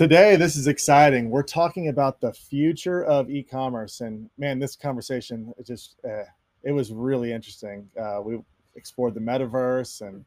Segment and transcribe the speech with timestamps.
[0.00, 1.28] Today, this is exciting.
[1.28, 6.24] We're talking about the future of e-commerce, and man, this conversation it just uh,
[6.62, 7.86] it was really interesting.
[8.00, 8.38] Uh, we
[8.76, 10.24] explored the metaverse, and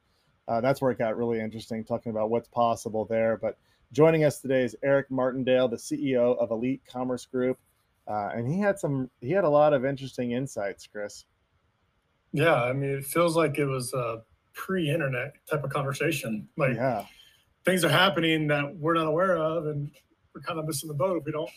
[0.47, 3.35] uh, that's where it got really interesting, talking about what's possible there.
[3.35, 3.57] But
[3.91, 7.57] joining us today is Eric Martindale, the CEO of Elite Commerce Group,
[8.07, 11.25] uh, and he had some he had a lot of interesting insights, Chris.
[12.31, 14.21] Yeah, I mean, it feels like it was a
[14.53, 16.47] pre-internet type of conversation.
[16.57, 17.07] Like, Yeah,
[17.65, 19.91] things are happening that we're not aware of, and
[20.33, 21.49] we're kind of missing the boat if we don't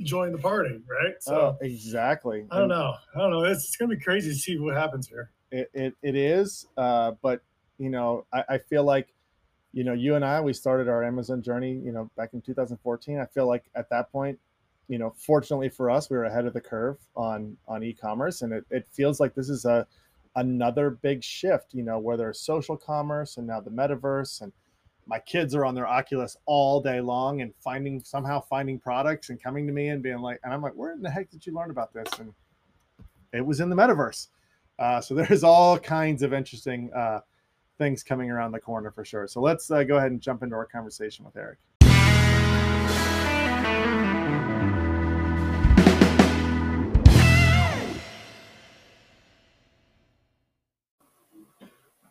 [0.00, 1.14] join the party, right?
[1.20, 2.46] So oh, exactly.
[2.50, 2.94] I don't know.
[3.14, 3.44] I don't know.
[3.44, 5.30] It's, it's gonna be crazy to see what happens here.
[5.50, 7.42] it, it, it is uh, but
[7.78, 9.14] you know I, I feel like
[9.72, 13.18] you know you and i we started our amazon journey you know back in 2014
[13.18, 14.38] i feel like at that point
[14.88, 18.52] you know fortunately for us we were ahead of the curve on on e-commerce and
[18.52, 19.86] it, it feels like this is a
[20.36, 24.52] another big shift you know where there's social commerce and now the metaverse and
[25.06, 29.42] my kids are on their oculus all day long and finding somehow finding products and
[29.42, 31.52] coming to me and being like and i'm like where in the heck did you
[31.52, 32.32] learn about this and
[33.32, 34.28] it was in the metaverse
[34.78, 37.20] uh, so there's all kinds of interesting uh,
[37.78, 39.26] things coming around the corner for sure.
[39.26, 41.58] So let's uh, go ahead and jump into our conversation with Eric.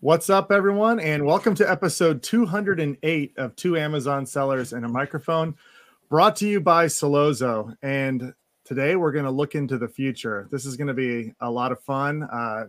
[0.03, 5.55] What's up, everyone, and welcome to episode 208 of Two Amazon Sellers and a Microphone,
[6.09, 7.73] brought to you by Solozo.
[7.81, 8.33] And
[8.65, 10.49] today we're going to look into the future.
[10.51, 12.23] This is going to be a lot of fun.
[12.23, 12.65] Uh,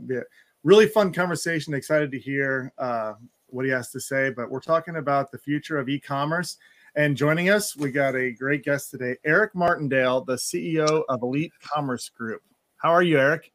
[0.62, 1.74] really fun conversation.
[1.74, 3.14] Excited to hear uh,
[3.48, 4.30] what he has to say.
[4.30, 6.58] But we're talking about the future of e-commerce.
[6.94, 11.52] And joining us, we got a great guest today, Eric Martindale, the CEO of Elite
[11.60, 12.42] Commerce Group.
[12.76, 13.52] How are you, Eric?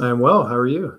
[0.00, 0.44] I'm well.
[0.44, 0.98] How are you?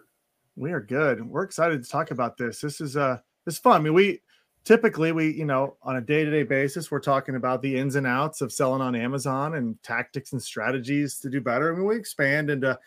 [0.60, 1.26] We are good.
[1.26, 2.60] We're excited to talk about this.
[2.60, 3.80] This is uh is fun.
[3.80, 4.20] I mean, we
[4.66, 8.42] typically we you know on a day-to-day basis we're talking about the ins and outs
[8.42, 11.72] of selling on Amazon and tactics and strategies to do better.
[11.74, 12.78] I mean, we expand into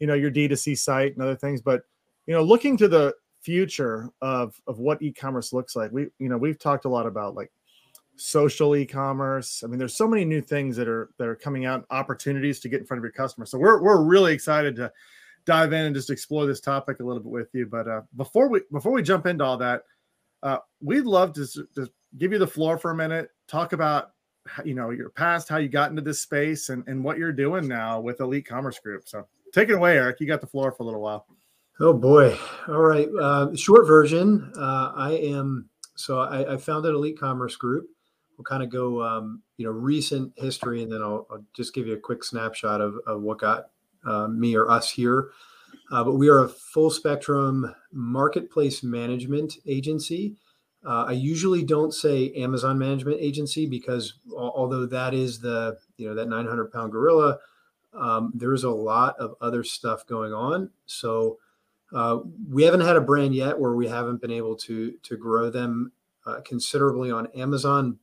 [0.00, 1.82] you know your D2C site and other things, but
[2.26, 5.92] you know, looking to the future of of what e-commerce looks like.
[5.92, 7.52] We you know we've talked a lot about like
[8.16, 9.62] social e-commerce.
[9.62, 12.68] I mean, there's so many new things that are that are coming out, opportunities to
[12.68, 13.48] get in front of your customers.
[13.48, 14.90] So we're we're really excited to
[15.44, 17.66] dive in and just explore this topic a little bit with you.
[17.66, 19.82] But uh, before we before we jump into all that,
[20.42, 23.30] uh, we'd love to, to give you the floor for a minute.
[23.48, 24.12] Talk about
[24.64, 27.66] you know your past, how you got into this space, and and what you're doing
[27.68, 29.08] now with Elite Commerce Group.
[29.08, 30.20] So take it away, Eric.
[30.20, 31.26] You got the floor for a little while.
[31.80, 32.36] Oh boy.
[32.68, 33.08] All right.
[33.20, 34.52] Uh, short version.
[34.56, 35.68] Uh, I am.
[35.94, 37.88] So I, I founded Elite Commerce Group.
[38.36, 41.86] We'll kind of go, um, you know, recent history, and then I'll, I'll just give
[41.86, 43.70] you a quick snapshot of, of what got
[44.04, 45.30] uh, me or us here.
[45.90, 50.34] Uh, but we are a full spectrum marketplace management agency.
[50.84, 56.14] Uh, I usually don't say Amazon management agency because although that is the you know
[56.14, 57.38] that 900 pound gorilla,
[57.94, 60.70] um, there's a lot of other stuff going on.
[60.86, 61.38] So
[61.92, 65.50] uh, we haven't had a brand yet where we haven't been able to to grow
[65.50, 65.92] them
[66.26, 67.98] uh, considerably on Amazon,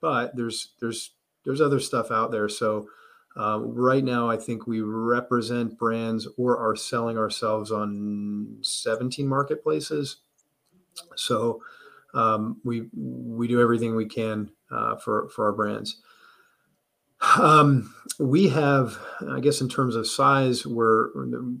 [0.00, 1.12] but there's there's
[1.44, 2.48] there's other stuff out there.
[2.48, 2.88] So
[3.36, 10.18] uh, right now, I think we represent brands or are selling ourselves on 17 marketplaces.
[11.16, 11.60] So
[12.14, 16.00] um, we we do everything we can uh, for for our brands.
[17.38, 21.08] Um, we have, I guess, in terms of size, we're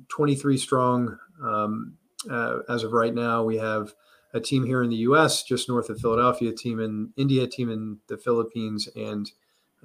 [0.08, 1.18] 23 strong.
[1.42, 1.96] Um,
[2.30, 3.94] uh, as of right now, we have
[4.34, 7.46] a team here in the U.S., just north of Philadelphia, a team in India, a
[7.46, 9.30] team in the Philippines, and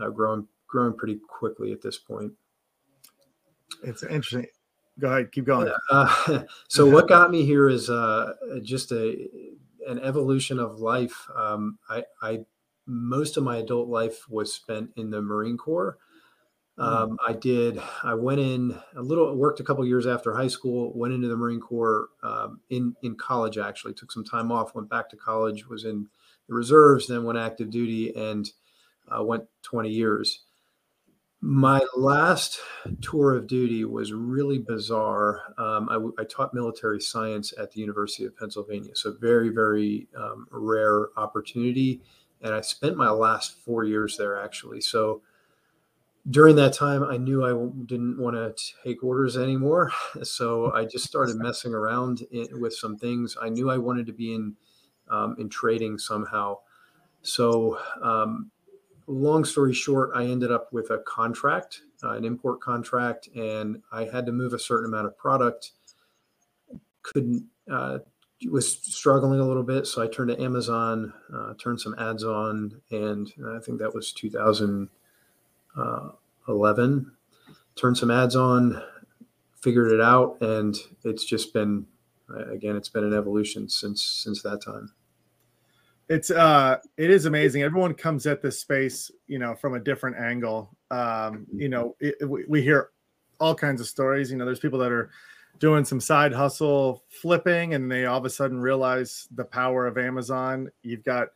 [0.01, 2.31] uh, growing growing pretty quickly at this point.
[3.83, 4.45] It's interesting.
[4.99, 5.71] Go ahead, keep going.
[5.89, 9.27] Uh, so what got me here is uh, just a
[9.87, 11.27] an evolution of life.
[11.35, 12.45] Um, I, I
[12.85, 15.97] most of my adult life was spent in the Marine Corps.
[16.77, 17.81] Um, I did.
[18.03, 19.35] I went in a little.
[19.35, 20.93] Worked a couple years after high school.
[20.95, 23.57] Went into the Marine Corps um, in in college.
[23.57, 24.75] Actually, took some time off.
[24.75, 25.67] Went back to college.
[25.67, 26.07] Was in
[26.47, 27.07] the reserves.
[27.07, 28.49] Then went active duty and
[29.09, 30.45] uh, went 20 years.
[31.41, 32.59] My last
[33.01, 35.53] tour of duty was really bizarre.
[35.57, 40.47] Um, I, I taught military science at the University of Pennsylvania, so very, very um,
[40.51, 42.01] rare opportunity.
[42.41, 44.81] And I spent my last four years there actually.
[44.81, 45.21] So
[46.29, 48.53] during that time, I knew I w- didn't want to
[48.83, 49.91] take orders anymore.
[50.23, 53.37] So I just started messing around in, with some things.
[53.41, 54.55] I knew I wanted to be in
[55.09, 56.57] um, in trading somehow.
[57.21, 58.51] So um,
[59.09, 64.05] long story short, I ended up with a contract, uh, an import contract, and I
[64.05, 65.71] had to move a certain amount of product.
[67.01, 67.99] Couldn't uh,
[68.49, 72.79] was struggling a little bit, so I turned to Amazon, uh, turned some ads on,
[72.91, 77.11] and I think that was 2011.
[77.75, 78.83] Turned some ads on,
[79.61, 81.85] figured it out, and it's just been,
[82.49, 84.93] again, it's been an evolution since since that time.
[86.09, 87.61] It's uh, it is amazing.
[87.61, 90.75] Everyone comes at this space, you know, from a different angle.
[90.89, 92.89] Um, you know, it, we, we hear
[93.39, 94.31] all kinds of stories.
[94.31, 95.11] You know, there's people that are
[95.59, 99.97] doing some side hustle flipping and they all of a sudden realize the power of
[99.97, 100.69] Amazon.
[100.81, 101.27] You've got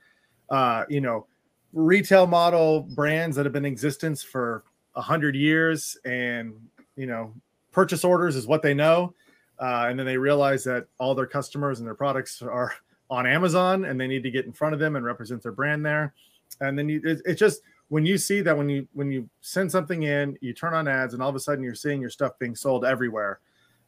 [0.50, 1.28] uh, you know,
[1.72, 4.64] retail model brands that have been in existence for
[4.96, 6.54] a hundred years and
[6.96, 7.34] you know,
[7.72, 9.14] purchase orders is what they know.
[9.60, 12.74] Uh, and then they realize that all their customers and their products are
[13.14, 15.86] on Amazon and they need to get in front of them and represent their brand
[15.86, 16.14] there.
[16.60, 19.72] And then you, it, it's just when you see that when you when you send
[19.72, 22.38] something in, you turn on ads, and all of a sudden you're seeing your stuff
[22.40, 23.40] being sold everywhere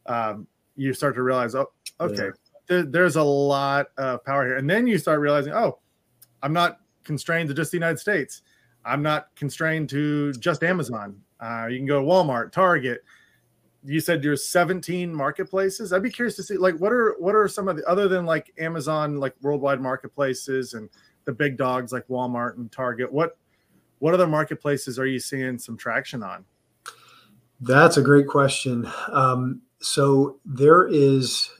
[0.08, 0.46] um,
[0.76, 1.70] you start to realize, oh,
[2.00, 2.30] okay, yeah.
[2.68, 4.56] there, there's a lot of power here.
[4.56, 5.78] And then you start realizing, oh,
[6.42, 8.42] I'm not constrained to just the United States.
[8.84, 11.20] I'm not constrained to just Amazon.
[11.40, 13.02] Uh, you can go to Walmart, Target.
[13.86, 15.92] You said there's 17 marketplaces.
[15.92, 18.26] I'd be curious to see, like, what are what are some of the other than
[18.26, 20.90] like Amazon, like worldwide marketplaces and
[21.26, 23.12] the big dogs like Walmart and Target.
[23.12, 23.36] What
[23.98, 26.44] what other marketplaces are you seeing some traction on?
[27.60, 28.90] That's a great question.
[29.08, 31.50] Um, so there is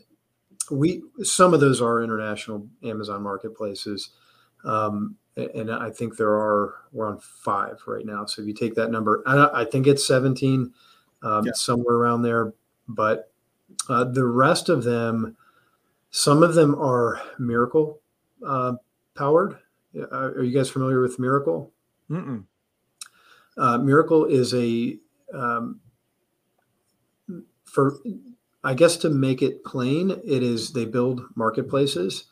[0.70, 4.11] we some of those are international Amazon marketplaces.
[4.64, 8.25] Um, and I think there are we're on five right now.
[8.25, 10.72] So if you take that number, I, I think it's 17,
[11.22, 11.52] um, yeah.
[11.54, 12.52] somewhere around there.
[12.88, 13.30] But
[13.88, 15.36] uh, the rest of them,
[16.10, 17.98] some of them are Mirakl
[18.46, 18.74] uh,
[19.14, 19.58] powered.
[20.12, 21.70] Are you guys familiar with Mirakl?
[23.56, 24.98] Uh, Mirakl is a
[25.34, 25.80] um,
[27.64, 27.98] for
[28.62, 32.24] I guess to make it plain, it is they build marketplaces.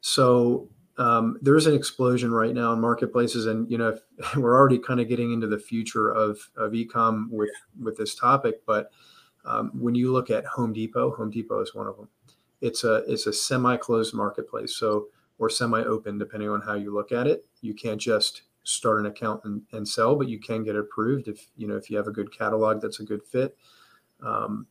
[0.00, 0.68] So
[1.00, 3.98] um, there's an explosion right now in marketplaces, and you know
[4.36, 7.50] we're already kind of getting into the future of of ecom with
[7.80, 8.62] with this topic.
[8.66, 8.92] But
[9.46, 12.08] um, when you look at Home Depot, Home Depot is one of them.
[12.60, 15.06] It's a it's a semi-closed marketplace, so
[15.38, 17.46] or semi-open depending on how you look at it.
[17.62, 21.46] You can't just start an account and, and sell, but you can get approved if
[21.56, 23.56] you know if you have a good catalog that's a good fit.
[24.22, 24.66] Um,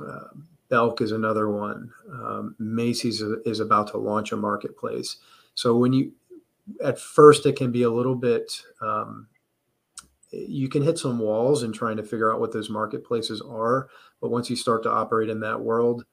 [0.00, 0.28] uh,
[0.70, 1.92] Belk is another one.
[2.10, 5.18] Um, Macy's is about to launch a marketplace.
[5.56, 6.12] So when you,
[6.82, 8.62] at first, it can be a little bit.
[8.80, 9.26] Um,
[10.30, 13.88] you can hit some walls in trying to figure out what those marketplaces are,
[14.20, 16.04] but once you start to operate in that world,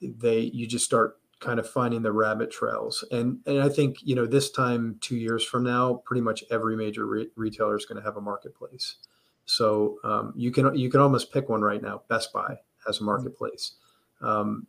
[0.00, 3.04] they you just start kind of finding the rabbit trails.
[3.10, 6.76] And and I think you know this time two years from now, pretty much every
[6.76, 8.96] major re- retailer is going to have a marketplace.
[9.44, 12.02] So um, you can you can almost pick one right now.
[12.08, 13.74] Best Buy as a marketplace.
[14.20, 14.66] Um,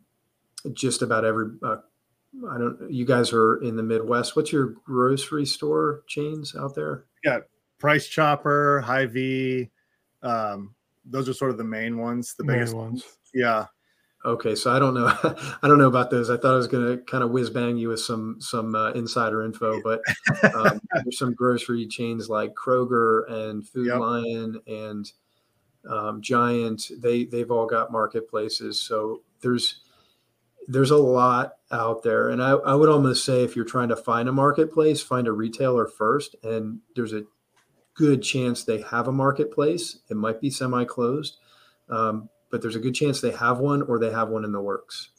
[0.72, 1.76] just about every, uh,
[2.48, 4.36] I don't, you guys are in the Midwest.
[4.36, 7.04] What's your grocery store chains out there?
[7.24, 7.40] Yeah,
[7.78, 9.70] Price Chopper, Hy-Vee.
[10.22, 10.74] Um,
[11.04, 13.04] those are sort of the main ones, the main biggest ones.
[13.34, 13.66] Yeah.
[14.24, 15.06] Okay, so I don't know.
[15.62, 16.28] I don't know about those.
[16.28, 18.90] I thought I was going to kind of whiz bang you with some some uh,
[18.92, 20.02] insider info, but
[20.54, 23.98] um, there's some grocery chains like Kroger and Food yep.
[23.98, 25.10] Lion and
[25.88, 28.78] um, Giant, they they've all got marketplaces.
[28.78, 29.80] So there's
[30.70, 33.96] there's a lot out there, and I, I would almost say if you're trying to
[33.96, 37.24] find a marketplace, find a retailer first, and there's a
[37.94, 39.98] good chance they have a marketplace.
[40.08, 41.38] It might be semi-closed,
[41.88, 44.60] um, but there's a good chance they have one or they have one in the
[44.60, 45.10] works.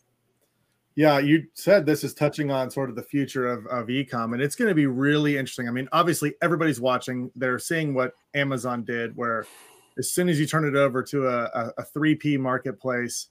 [0.96, 4.42] Yeah, you said this is touching on sort of the future of, of ecom, and
[4.42, 5.68] it's going to be really interesting.
[5.68, 7.30] I mean, obviously, everybody's watching.
[7.36, 9.46] They're seeing what Amazon did, where
[9.98, 13.28] as soon as you turn it over to a, a, a 3P marketplace,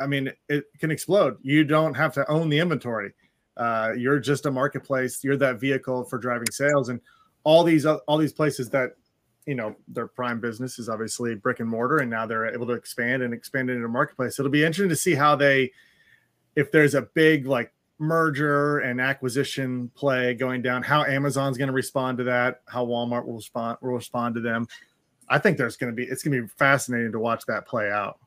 [0.00, 1.36] I mean, it can explode.
[1.42, 3.12] You don't have to own the inventory.
[3.56, 5.22] Uh, you're just a marketplace.
[5.22, 7.00] You're that vehicle for driving sales, and
[7.44, 8.92] all these all these places that
[9.46, 12.72] you know their prime business is obviously brick and mortar, and now they're able to
[12.72, 14.38] expand and expand into a marketplace.
[14.38, 15.72] It'll be interesting to see how they,
[16.56, 21.74] if there's a big like merger and acquisition play going down, how Amazon's going to
[21.74, 24.66] respond to that, how Walmart will respond will respond to them.
[25.28, 27.90] I think there's going to be it's going to be fascinating to watch that play
[27.90, 28.18] out.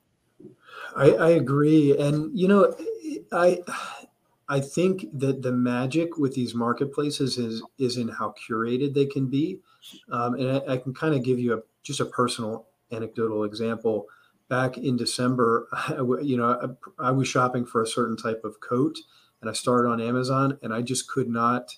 [0.96, 2.76] I, I agree, and you know,
[3.32, 3.60] I
[4.50, 9.30] I think that the magic with these marketplaces is is in how curated they can
[9.30, 9.60] be,
[10.12, 14.08] um, and I, I can kind of give you a just a personal anecdotal example.
[14.50, 15.68] Back in December,
[16.22, 18.98] you know, I, I was shopping for a certain type of coat,
[19.42, 21.76] and I started on Amazon, and I just could not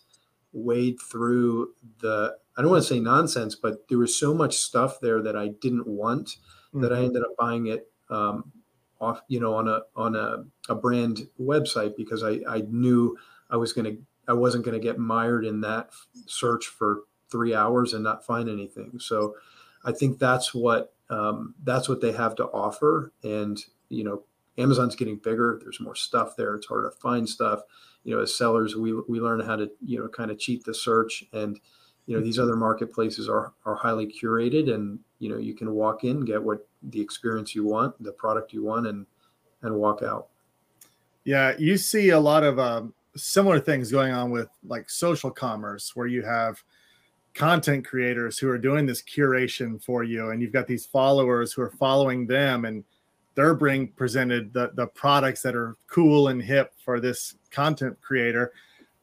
[0.51, 4.99] wade through the I don't want to say nonsense, but there was so much stuff
[5.01, 6.81] there that I didn't want mm-hmm.
[6.81, 7.05] that I mm-hmm.
[7.05, 8.51] ended up buying it um,
[8.99, 13.17] off, you know, on a on a, a brand website because I I knew
[13.49, 13.97] I was to
[14.27, 15.89] I wasn't going to get mired in that
[16.25, 18.99] search for three hours and not find anything.
[18.99, 19.35] So
[19.83, 23.11] I think that's what um, that's what they have to offer.
[23.23, 24.23] And you know,
[24.57, 25.59] Amazon's getting bigger.
[25.61, 26.55] There's more stuff there.
[26.55, 27.61] It's harder to find stuff.
[28.03, 30.73] You know, as sellers, we we learn how to you know kind of cheat the
[30.73, 31.59] search and
[32.05, 36.03] you know these other marketplaces are are highly curated and you know you can walk
[36.03, 39.05] in get what the experience you want the product you want and
[39.61, 40.27] and walk out.
[41.23, 45.95] Yeah you see a lot of um, similar things going on with like social commerce
[45.95, 46.61] where you have
[47.33, 51.61] content creators who are doing this curation for you and you've got these followers who
[51.61, 52.83] are following them and
[53.35, 58.53] they're being presented the, the products that are cool and hip for this content creator.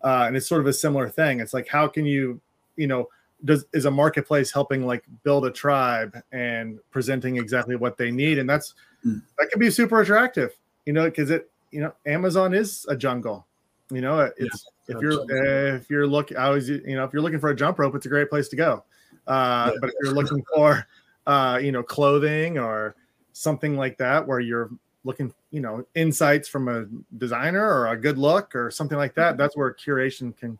[0.02, 1.40] Uh, and it's sort of a similar thing.
[1.40, 2.40] It's like how can you
[2.76, 3.08] you know
[3.44, 8.38] does is a marketplace helping like build a tribe and presenting exactly what they need
[8.38, 9.20] and that's mm.
[9.38, 10.52] that can be super attractive
[10.86, 13.46] you know because it you know amazon is a jungle
[13.90, 17.12] you know it's yeah, if you're uh, if you're looking i always you know if
[17.12, 18.84] you're looking for a jump rope it's a great place to go
[19.26, 19.78] uh, yeah.
[19.80, 20.86] but if you're looking for
[21.26, 22.96] uh, you know clothing or
[23.32, 24.70] something like that where you're
[25.04, 26.86] looking you know insights from a
[27.18, 30.58] designer or a good look or something like that that's where curation can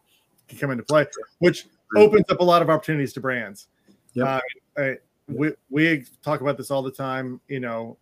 [0.48, 1.06] can come into play
[1.38, 3.68] which opens up a lot of opportunities to brands.
[4.14, 4.40] Yeah,
[4.76, 4.90] uh,
[5.28, 7.40] we we talk about this all the time.
[7.48, 7.96] You know,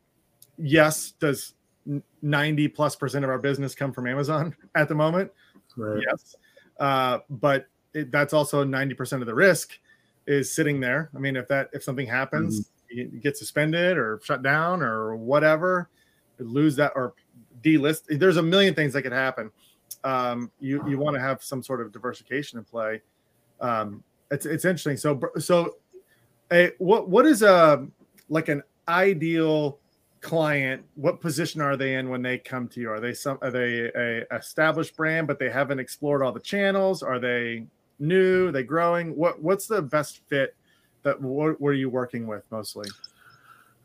[0.59, 1.54] yes, does
[2.23, 5.30] ninety plus percent of our business come from Amazon at the moment?
[5.76, 6.02] Right.
[6.09, 6.37] Yes,
[6.78, 9.78] uh, but it, that's also ninety percent of the risk
[10.26, 11.11] is sitting there.
[11.14, 13.14] I mean, if that if something happens, mm-hmm.
[13.14, 15.88] you get suspended or shut down or whatever,
[16.38, 17.14] lose that or
[17.62, 18.18] delist.
[18.18, 19.50] There's a million things that could happen.
[20.04, 23.02] Um, you you want to have some sort of diversification in play
[23.61, 24.97] um, it's it's interesting.
[24.97, 25.76] So so,
[26.52, 27.87] a what what is a
[28.29, 29.79] like an ideal
[30.21, 30.85] client?
[30.95, 32.90] What position are they in when they come to you?
[32.90, 37.02] Are they some are they a established brand but they haven't explored all the channels?
[37.02, 37.67] Are they
[37.99, 38.49] new?
[38.49, 39.17] Are they growing?
[39.17, 40.55] What what's the best fit?
[41.02, 42.88] That what, are you working with mostly?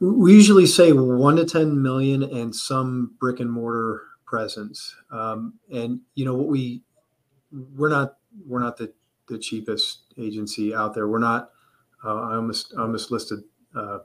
[0.02, 4.94] We usually say one to ten million and some brick and mortar presence.
[5.12, 6.82] Um, and you know what we
[7.76, 8.92] we're not we're not the
[9.28, 11.08] the cheapest agency out there.
[11.08, 11.50] We're not.
[12.04, 13.40] Uh, I almost I almost listed
[13.76, 14.00] uh,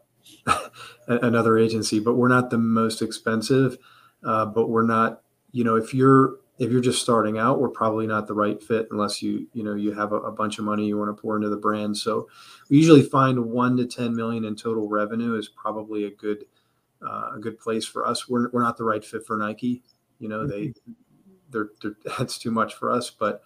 [1.09, 3.79] another agency, but we're not the most expensive.
[4.25, 5.23] Uh, but we're not.
[5.53, 8.87] You know, if you're if you're just starting out, we're probably not the right fit
[8.91, 11.37] unless you you know you have a, a bunch of money you want to pour
[11.37, 11.97] into the brand.
[11.97, 12.29] So
[12.69, 16.45] we usually find one to ten million in total revenue is probably a good
[17.05, 18.29] uh, a good place for us.
[18.29, 19.83] We're we're not the right fit for Nike.
[20.19, 20.50] You know, mm-hmm.
[20.50, 20.75] they
[21.50, 23.43] they're, they're that's too much for us, but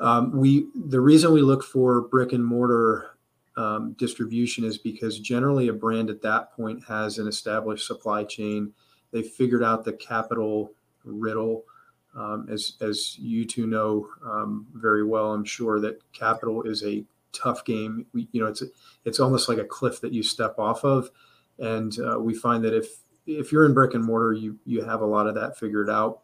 [0.00, 3.18] um, we the reason we look for brick and mortar
[3.56, 8.72] um, distribution is because generally a brand at that point has an established supply chain.
[9.10, 10.72] They've figured out the capital
[11.04, 11.64] riddle.
[12.14, 17.04] Um, as as you two know um, very well, I'm sure that capital is a
[17.32, 18.06] tough game.
[18.12, 18.66] We, you know, it's a,
[19.04, 21.10] it's almost like a cliff that you step off of,
[21.58, 22.88] and uh, we find that if
[23.26, 26.20] if you're in brick and mortar, you you have a lot of that figured out.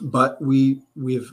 [0.00, 1.32] But we we've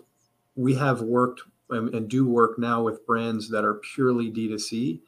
[0.55, 5.01] we have worked and, and, do work now with brands that are purely D2C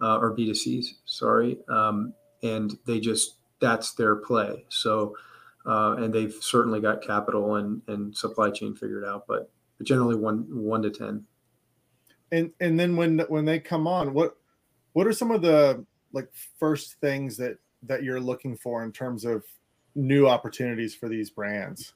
[0.00, 1.58] uh, or B2Cs, sorry.
[1.68, 4.64] Um, and they just, that's their play.
[4.68, 5.16] So,
[5.64, 9.50] uh, and they've certainly got capital and, and supply chain figured out, but
[9.82, 11.24] generally one, one to 10.
[12.32, 14.36] And, and then when, when they come on, what,
[14.92, 19.24] what are some of the like first things that, that you're looking for in terms
[19.24, 19.44] of
[19.94, 21.94] new opportunities for these brands?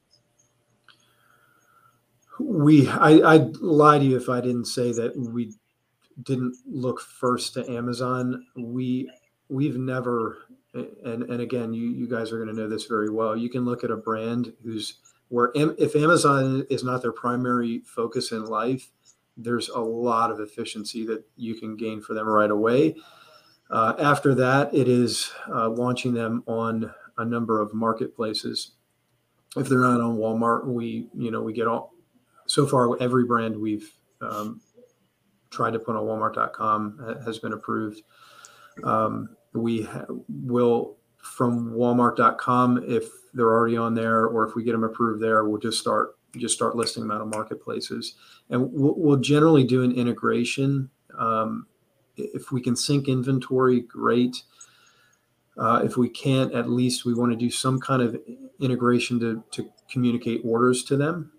[2.38, 5.52] We I, I'd lie to you if I didn't say that we
[6.22, 8.46] didn't look first to Amazon.
[8.56, 9.10] We
[9.48, 10.38] we've never
[10.74, 13.36] and and again you you guys are going to know this very well.
[13.36, 18.30] You can look at a brand who's where if Amazon is not their primary focus
[18.32, 18.90] in life,
[19.36, 22.94] there's a lot of efficiency that you can gain for them right away.
[23.68, 28.72] Uh, after that, it is uh, launching them on a number of marketplaces.
[29.56, 31.95] If they're not on Walmart, we you know we get all
[32.46, 34.60] so far, every brand we've um,
[35.50, 38.02] tried to put on Walmart.com has been approved.
[38.84, 44.72] Um, we ha- will from Walmart.com if they're already on there, or if we get
[44.72, 48.14] them approved there, we'll just start just start listing them out of marketplaces,
[48.50, 50.90] and we'll, we'll generally do an integration.
[51.18, 51.66] Um,
[52.16, 54.42] if we can sync inventory, great.
[55.58, 58.20] Uh, if we can't, at least we want to do some kind of
[58.60, 61.32] integration to, to communicate orders to them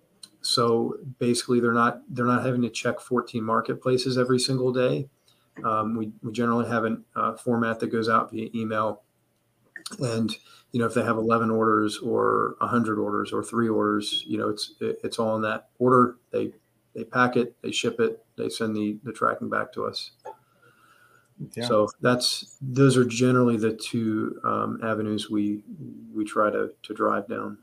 [0.48, 5.10] so basically, they're not they're not having to check 14 marketplaces every single day.
[5.64, 9.02] Um, we, we generally have a uh, format that goes out via email
[10.00, 10.36] and
[10.72, 14.50] you know if they have 11 orders or 100 orders or three orders you know
[14.50, 16.52] it's it's all in that order they
[16.94, 20.12] they pack it they ship it they send the the tracking back to us
[21.56, 21.66] yeah.
[21.66, 25.64] so that's those are generally the two um, avenues we
[26.14, 27.58] we try to to drive down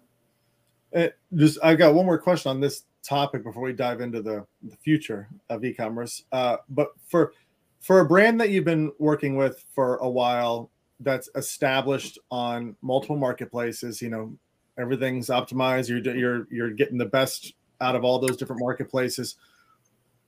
[0.95, 4.47] and just I've got one more question on this topic before we dive into the,
[4.63, 7.33] the future of e-commerce uh, but for
[7.81, 10.71] for a brand that you've been working with for a while
[11.01, 14.01] that's established on multiple marketplaces.
[14.01, 14.37] You know,
[14.79, 15.89] everything's optimized.
[15.89, 19.37] You're you're you're getting the best out of all those different marketplaces.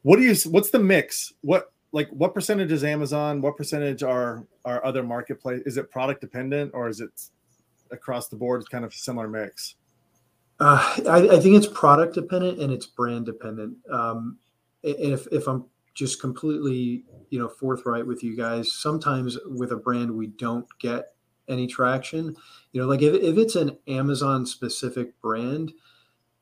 [0.02, 0.34] What do you?
[0.50, 1.32] What's the mix?
[1.40, 3.40] What like what percentage is Amazon?
[3.40, 5.62] What percentage are are other marketplace?
[5.66, 7.10] Is it product dependent or is it
[7.90, 8.68] across the board?
[8.70, 9.76] Kind of similar mix.
[10.58, 13.76] Uh, I, I, think it's product dependent and it's brand dependent.
[13.90, 14.38] Um,
[14.82, 19.76] and if if I'm just completely you know forthright with you guys sometimes with a
[19.76, 21.14] brand we don't get
[21.48, 22.36] any traction
[22.72, 25.72] you know like if, if it's an amazon specific brand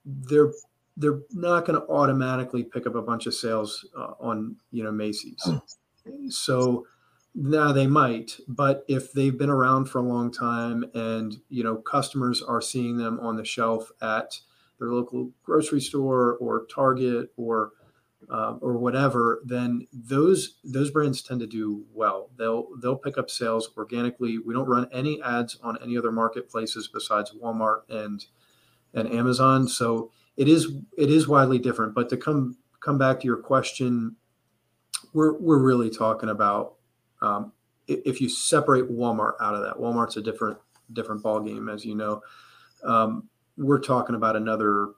[0.05, 0.51] they're
[0.97, 4.93] they're not going to automatically pick up a bunch of sales uh, on you know
[4.93, 6.29] macy's hmm.
[6.29, 6.85] so
[7.35, 11.77] now they might but if they've been around for a long time and you know
[11.77, 14.39] customers are seeing them on the shelf at
[14.79, 17.73] their local grocery store or target or
[18.31, 22.31] uh, or whatever, then those those brands tend to do well.
[22.37, 24.39] They'll they'll pick up sales organically.
[24.39, 28.25] We don't run any ads on any other marketplaces besides Walmart and
[28.93, 29.69] and Amazon.
[29.69, 31.95] So it is it is widely different.
[31.95, 34.17] But to come come back to your question,
[35.13, 36.75] we're we're really talking about
[37.25, 37.53] um,
[37.87, 39.77] if you separate Walmart out of that.
[39.77, 40.59] Walmart's a different
[40.93, 42.23] different ball game, as you know.
[42.83, 44.89] Um, we're talking about another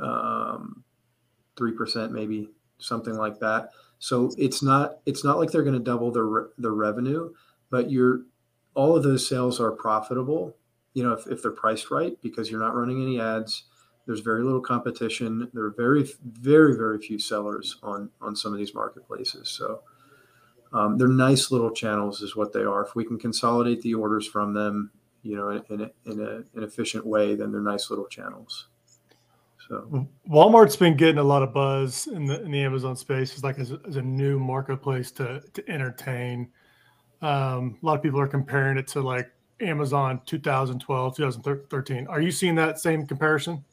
[0.00, 0.84] um,
[1.56, 2.48] three percent, maybe
[2.78, 3.70] something like that.
[3.98, 7.32] So it's not it's not like they're going to double their their revenue,
[7.70, 8.22] but you're
[8.74, 10.56] all of those sales are profitable.
[10.94, 13.64] You know, if, if they're priced right, because you're not running any ads.
[14.04, 15.48] There's very little competition.
[15.54, 19.48] There are very, very, very few sellers on on some of these marketplaces.
[19.48, 19.82] So
[20.72, 22.84] um, they're nice little channels, is what they are.
[22.84, 24.90] If we can consolidate the orders from them,
[25.22, 28.68] you know, in, in, a, in a, an efficient way, then they're nice little channels.
[29.68, 33.32] So Walmart's been getting a lot of buzz in the in the Amazon space.
[33.32, 36.50] It's like as as a new marketplace to to entertain.
[37.20, 42.06] Um, a lot of people are comparing it to like Amazon 2012, 2013.
[42.08, 43.64] Are you seeing that same comparison?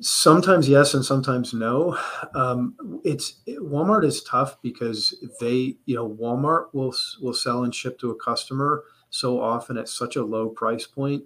[0.00, 1.96] Sometimes yes, and sometimes no.
[2.34, 7.98] Um, it's Walmart is tough because they, you know, Walmart will will sell and ship
[8.00, 11.24] to a customer so often at such a low price point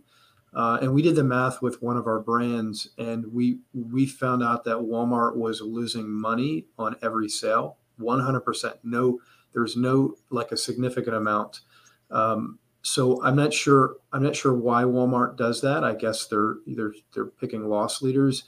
[0.55, 4.43] uh, and we did the math with one of our brands, and we we found
[4.43, 8.79] out that Walmart was losing money on every sale, 100%.
[8.83, 9.21] No,
[9.53, 11.63] there's no like a significant amount.
[12.11, 13.97] Um, so I'm not sure.
[14.13, 15.85] I'm not sure why Walmart does that.
[15.85, 18.45] I guess they're either they're picking loss leaders,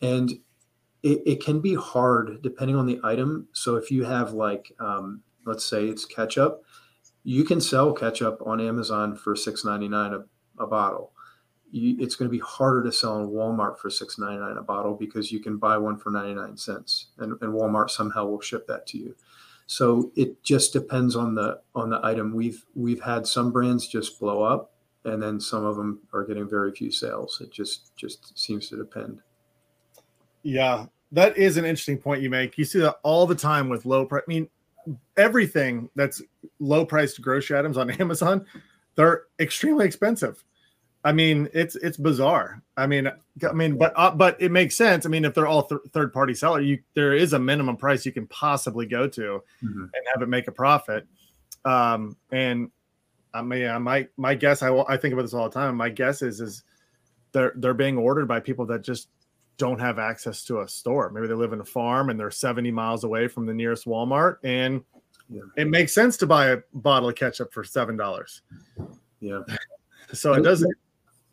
[0.00, 0.30] and
[1.02, 3.48] it, it can be hard depending on the item.
[3.52, 6.62] So if you have like, um, let's say it's ketchup,
[7.24, 10.24] you can sell ketchup on Amazon for $6.99
[10.58, 11.12] a, a bottle
[11.70, 14.62] you, it's going to be harder to sell in Walmart for six ninety nine a
[14.62, 18.40] bottle because you can buy one for ninety nine cents, and, and Walmart somehow will
[18.40, 19.16] ship that to you.
[19.70, 22.34] So it just depends on the on the item.
[22.34, 24.72] We've we've had some brands just blow up,
[25.04, 27.40] and then some of them are getting very few sales.
[27.40, 29.20] It just just seems to depend.
[30.42, 32.58] Yeah, that is an interesting point you make.
[32.58, 34.24] You see that all the time with low price.
[34.26, 34.48] I mean,
[35.16, 36.20] everything that's
[36.58, 38.46] low priced grocery items on Amazon,
[38.96, 40.42] they're extremely expensive.
[41.02, 42.62] I mean, it's it's bizarre.
[42.76, 45.06] I mean, I mean, but uh, but it makes sense.
[45.06, 48.04] I mean, if they're all th- third party seller, you there is a minimum price
[48.04, 49.82] you can possibly go to mm-hmm.
[49.82, 51.06] and have it make a profit.
[51.64, 52.70] Um, and
[53.32, 55.74] I mean, my my guess, I I think about this all the time.
[55.76, 56.64] My guess is is
[57.32, 59.08] they're they're being ordered by people that just
[59.56, 61.10] don't have access to a store.
[61.10, 64.36] Maybe they live in a farm and they're 70 miles away from the nearest Walmart,
[64.42, 64.82] and
[65.30, 65.42] yeah.
[65.56, 68.42] it makes sense to buy a bottle of ketchup for seven dollars.
[69.20, 69.40] Yeah.
[70.12, 70.74] so it doesn't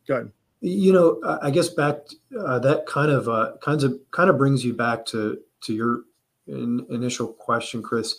[0.07, 0.31] Good.
[0.61, 1.97] You know, I guess back
[2.37, 6.01] uh, that kind of uh, kinds of kind of brings you back to to your
[6.47, 8.15] in, initial question, Chris.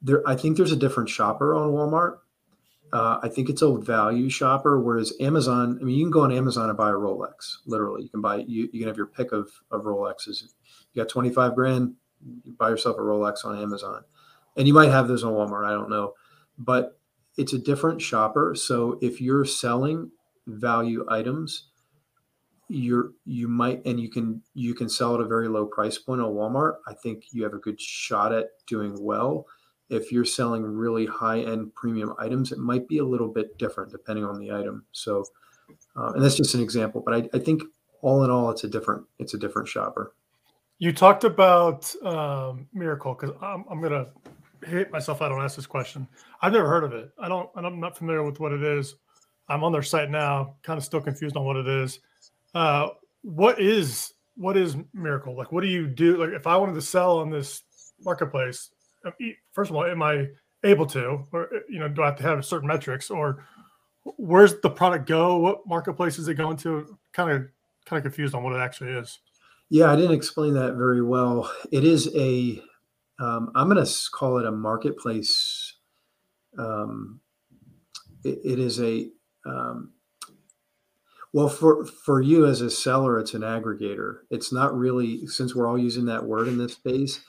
[0.00, 2.18] There, I think there's a different shopper on Walmart.
[2.92, 5.78] Uh, I think it's a value shopper, whereas Amazon.
[5.80, 7.56] I mean, you can go on Amazon and buy a Rolex.
[7.66, 10.42] Literally, you can buy you, you can have your pick of of Rolexes.
[10.92, 11.94] You got 25 grand,
[12.44, 14.04] you buy yourself a Rolex on Amazon,
[14.56, 15.66] and you might have those on Walmart.
[15.66, 16.14] I don't know,
[16.58, 16.98] but
[17.36, 18.54] it's a different shopper.
[18.54, 20.10] So if you're selling
[20.58, 21.68] value items
[22.68, 26.20] you're you might and you can you can sell at a very low price point
[26.20, 29.46] on walmart i think you have a good shot at doing well
[29.90, 33.90] if you're selling really high end premium items, it might be a little bit different
[33.90, 34.84] depending on the item.
[34.92, 35.24] So,
[35.96, 37.62] uh, and that's just an example, but I, I think
[38.00, 40.14] all in all, it's a different it's a different shopper.
[40.78, 44.06] You talked about um, Mirakl because I'm, I'm gonna
[44.64, 45.20] hate myself.
[45.20, 46.08] I don't ask this question.
[46.40, 47.10] I've never heard of it.
[47.18, 47.50] I don't.
[47.54, 48.94] I'm not familiar with what it is.
[49.50, 51.98] I'm on their site now, kind of still confused on what it is.
[52.54, 52.88] Uh,
[53.22, 55.36] what is what is Mirakl?
[55.36, 56.16] Like, what do you do?
[56.16, 57.62] Like, if I wanted to sell on this
[58.02, 58.70] marketplace,
[59.04, 59.12] um,
[59.52, 60.28] first of all, am I
[60.64, 63.44] able to, or you know, do I have to have certain metrics, or
[64.04, 65.36] where's the product go?
[65.36, 66.96] What marketplace is it going to?
[67.12, 67.48] Kind of,
[67.86, 69.18] kind of confused on what it actually is.
[69.68, 71.52] Yeah, I didn't explain that very well.
[71.70, 72.62] It is a,
[73.18, 75.74] um, I'm going to call it a marketplace.
[76.58, 77.20] Um,
[78.24, 79.08] it, it is a,
[79.46, 79.92] um,
[81.32, 84.20] well, for for you as a seller, it's an aggregator.
[84.30, 87.20] It's not really since we're all using that word in this space.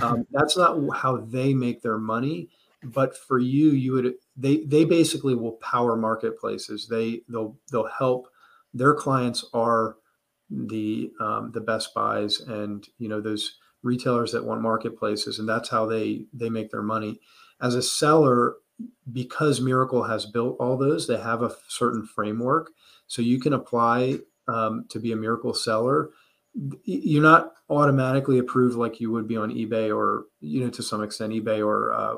[0.00, 2.50] Um, that's not how they make their money.
[2.84, 6.86] But for you, you would they they basically will power marketplaces.
[6.88, 8.28] They they'll they'll help
[8.72, 9.96] their clients are
[10.50, 15.68] the um, the Best Buys and you know those retailers that want marketplaces, and that's
[15.68, 17.20] how they they make their money.
[17.60, 18.54] As a seller,
[19.12, 22.70] because Mirakl has built all those, they have a certain framework
[23.06, 26.10] so you can apply um, to be a Mirakl seller.
[26.84, 31.02] You're not automatically approved like you would be on eBay or, you know, to some
[31.02, 32.16] extent, eBay or uh,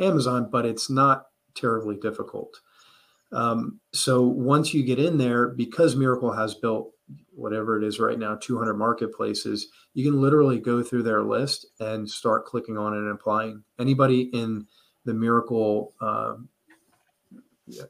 [0.00, 2.60] Amazon, but it's not terribly difficult.
[3.32, 6.92] Um, so once you get in there, because Mirakl has built
[7.34, 12.08] whatever it is right now, 200 marketplaces, you can literally go through their list and
[12.08, 13.62] start clicking on it and applying.
[13.78, 14.66] Anybody in
[15.04, 16.36] the Mirakl uh,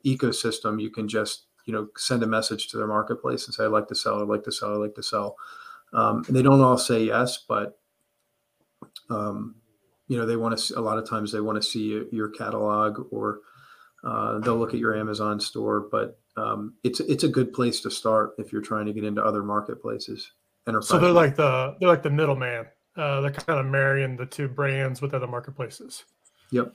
[0.04, 3.68] ecosystem, you can just you know send a message to their marketplace and say i'd
[3.68, 5.36] like to sell i'd like to sell i'd like to sell.
[5.92, 7.78] Um, and they don't all say yes but
[9.10, 9.56] um,
[10.08, 13.06] you know they want to a lot of times they want to see your catalog
[13.10, 13.40] or
[14.02, 17.90] uh, they'll look at your amazon store but um, it's it's a good place to
[17.90, 20.32] start if you're trying to get into other marketplaces.
[20.66, 24.26] Enterprise so they're like the they're like the middleman uh, they're kind of marrying the
[24.26, 26.04] two brands with other marketplaces.
[26.50, 26.74] Yep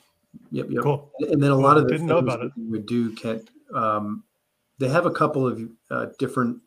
[0.52, 3.14] yep yep cool and then a lot of the didn't know about it would do
[3.16, 3.42] can
[3.74, 4.24] um,
[4.80, 5.62] they have a couple of
[5.92, 6.60] uh, different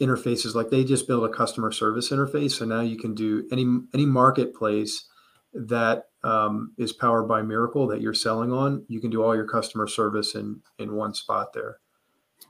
[0.00, 0.54] interfaces.
[0.54, 3.64] Like they just built a customer service interface, so now you can do any
[3.94, 5.06] any marketplace
[5.52, 8.84] that um, is powered by Mirakl that you're selling on.
[8.88, 11.78] You can do all your customer service in in one spot there.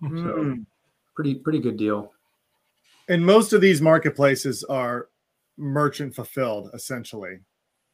[0.03, 0.23] Mm.
[0.23, 0.63] So hmm.
[1.15, 2.13] pretty pretty good deal.
[3.09, 5.09] And most of these marketplaces are
[5.57, 7.41] merchant fulfilled, essentially.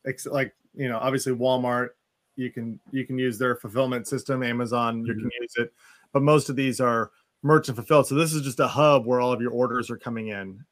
[0.05, 1.89] It's like you know, obviously Walmart,
[2.37, 4.43] you can you can use their fulfillment system.
[4.43, 5.23] Amazon, you mm-hmm.
[5.23, 5.73] can use it
[6.17, 7.11] but most of these are
[7.43, 8.07] merchant fulfilled.
[8.07, 10.65] So this is just a hub where all of your orders are coming in,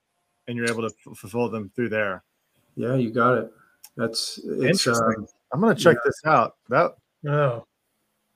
[0.48, 2.24] and you're able to f- fulfill them through there.
[2.76, 3.52] Yeah, you got it.
[3.94, 5.14] That's interesting.
[5.18, 6.02] Uh, I'm gonna check yeah.
[6.06, 6.56] this out.
[6.70, 6.92] That
[7.28, 7.66] oh,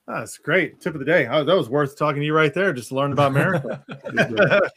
[0.07, 0.79] that's great.
[0.79, 1.27] Tip of the day.
[1.27, 2.73] Oh, that was worth talking to you right there.
[2.73, 3.83] Just to learn about America.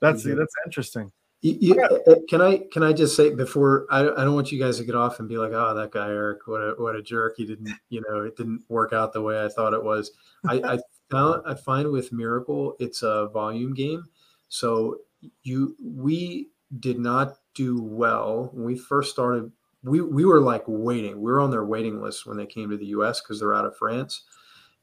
[0.00, 1.10] that's that's interesting.
[1.42, 4.60] You, you, uh, can I can I just say before I, I don't want you
[4.60, 7.02] guys to get off and be like oh that guy Eric what a what a
[7.02, 10.12] jerk he didn't you know it didn't work out the way I thought it was
[10.48, 10.78] I, I
[11.12, 14.04] found I find with Mirakl, it's a volume game.
[14.48, 14.98] So
[15.44, 16.48] you we
[16.80, 19.52] did not do well when we first started.
[19.84, 21.20] We we were like waiting.
[21.20, 23.20] We were on their waiting list when they came to the U.S.
[23.20, 24.22] because they're out of France,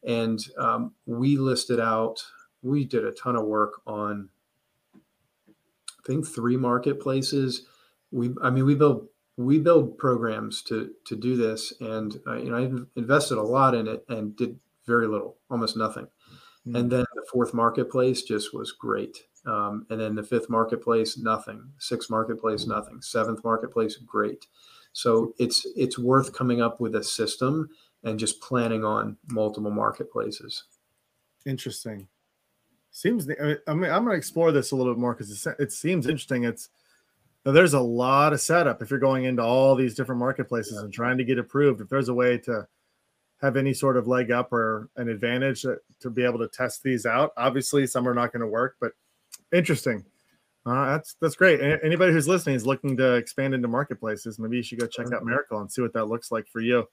[0.04, 2.24] and um, we listed out.
[2.62, 4.30] We did a ton of work on.
[6.10, 7.66] I think three marketplaces.
[8.12, 12.50] We I mean we build we build programs to to do this, and uh, you
[12.50, 16.06] know I invested a lot in it and did very little, almost nothing.
[16.06, 16.76] Mm-hmm.
[16.76, 19.20] And then the fourth marketplace just was great.
[19.46, 21.70] Um, and then the fifth marketplace, nothing.
[21.78, 23.02] Sixth marketplace, nothing.
[23.02, 24.48] Seventh marketplace, great.
[24.94, 27.70] So it's it's worth coming up with a system
[28.04, 30.64] and just planning on multiple marketplaces.
[31.46, 32.08] Interesting.
[32.92, 33.34] Seems I
[33.74, 36.44] mean I'm going to explore this a little bit more because it seems interesting.
[36.44, 36.70] It's
[37.46, 40.82] there's a lot of setup if you're going into all these different marketplaces yeah.
[40.82, 41.82] and trying to get approved.
[41.82, 42.68] If there's a way to
[43.42, 47.06] have any sort of leg up or an advantage to be able to test these
[47.06, 47.32] out.
[47.38, 48.92] Obviously, some are not going to work, but
[49.54, 50.04] interesting.
[50.66, 51.62] Uh, that's that's great.
[51.84, 54.40] Anybody who's listening is looking to expand into marketplaces.
[54.40, 56.88] Maybe you should go check out Mirakl and see what that looks like for you.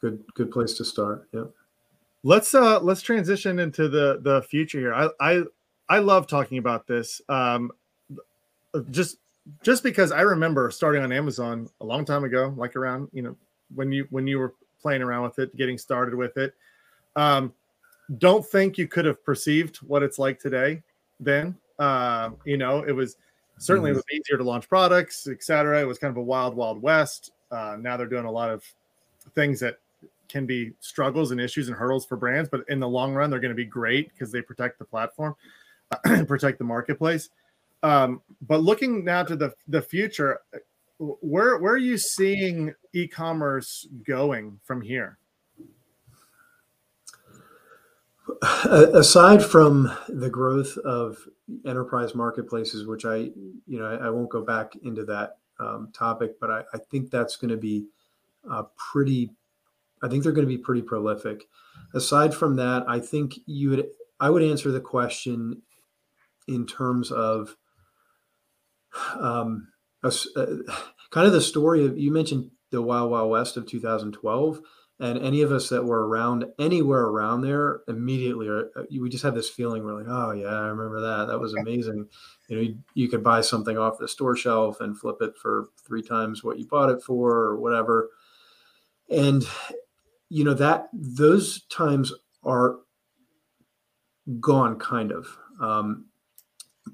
[0.00, 1.28] Good good place to start.
[1.32, 1.44] Yeah.
[2.26, 4.94] Let's uh let's transition into the the future here.
[4.94, 5.42] I I
[5.90, 7.20] I love talking about this.
[7.28, 7.70] Um,
[8.90, 9.18] just
[9.62, 13.36] just because I remember starting on Amazon a long time ago, like around you know
[13.74, 16.54] when you when you were playing around with it, getting started with it.
[17.14, 17.52] Um,
[18.18, 20.82] don't think you could have perceived what it's like today.
[21.20, 23.16] Then, uh, you know, it was
[23.58, 23.98] certainly mm-hmm.
[23.98, 25.80] it was easier to launch products, etc.
[25.80, 27.32] It was kind of a wild, wild west.
[27.50, 28.64] Uh, now they're doing a lot of
[29.34, 29.78] things that
[30.28, 33.40] can be struggles and issues and hurdles for brands, but in the long run, they're
[33.40, 35.34] going to be great because they protect the platform
[36.04, 37.30] and protect the marketplace.
[37.82, 40.40] Um, but looking now to the the future,
[40.98, 45.18] where where are you seeing e-commerce going from here?
[48.64, 51.18] Aside from the growth of
[51.66, 56.40] enterprise marketplaces, which I, you know, I, I won't go back into that um, topic,
[56.40, 57.84] but I, I think that's going to be
[58.50, 59.30] uh, pretty.
[60.04, 61.44] I think they're going to be pretty prolific.
[61.94, 63.86] Aside from that, I think you would.
[64.20, 65.62] I would answer the question
[66.46, 67.56] in terms of
[69.18, 69.68] um,
[70.02, 70.46] a, uh,
[71.10, 74.60] kind of the story of you mentioned the Wild Wild West of 2012
[75.00, 79.24] and any of us that were around anywhere around there immediately are, uh, we just
[79.24, 82.06] have this feeling we're like oh yeah i remember that that was amazing
[82.48, 85.66] you know you, you, could buy something off the store shelf and flip it for
[85.84, 88.10] three times what you bought it for or whatever
[89.10, 89.44] and
[90.28, 92.12] you know that those times
[92.44, 92.76] are
[94.40, 95.26] gone kind of.
[95.60, 96.06] Um,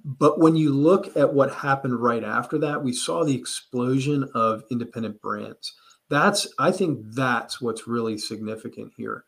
[0.04, 4.62] but when you look at what happened right after that we saw the explosion of
[4.70, 5.74] independent brands.
[6.08, 9.24] That's i think that's what's really significant here.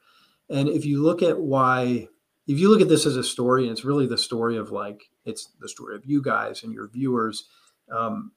[0.50, 2.08] And if you look at why
[2.46, 5.02] if you look at this as a story and it's really the story of like
[5.24, 7.48] it's the story of you guys and your viewers
[7.90, 8.32] um,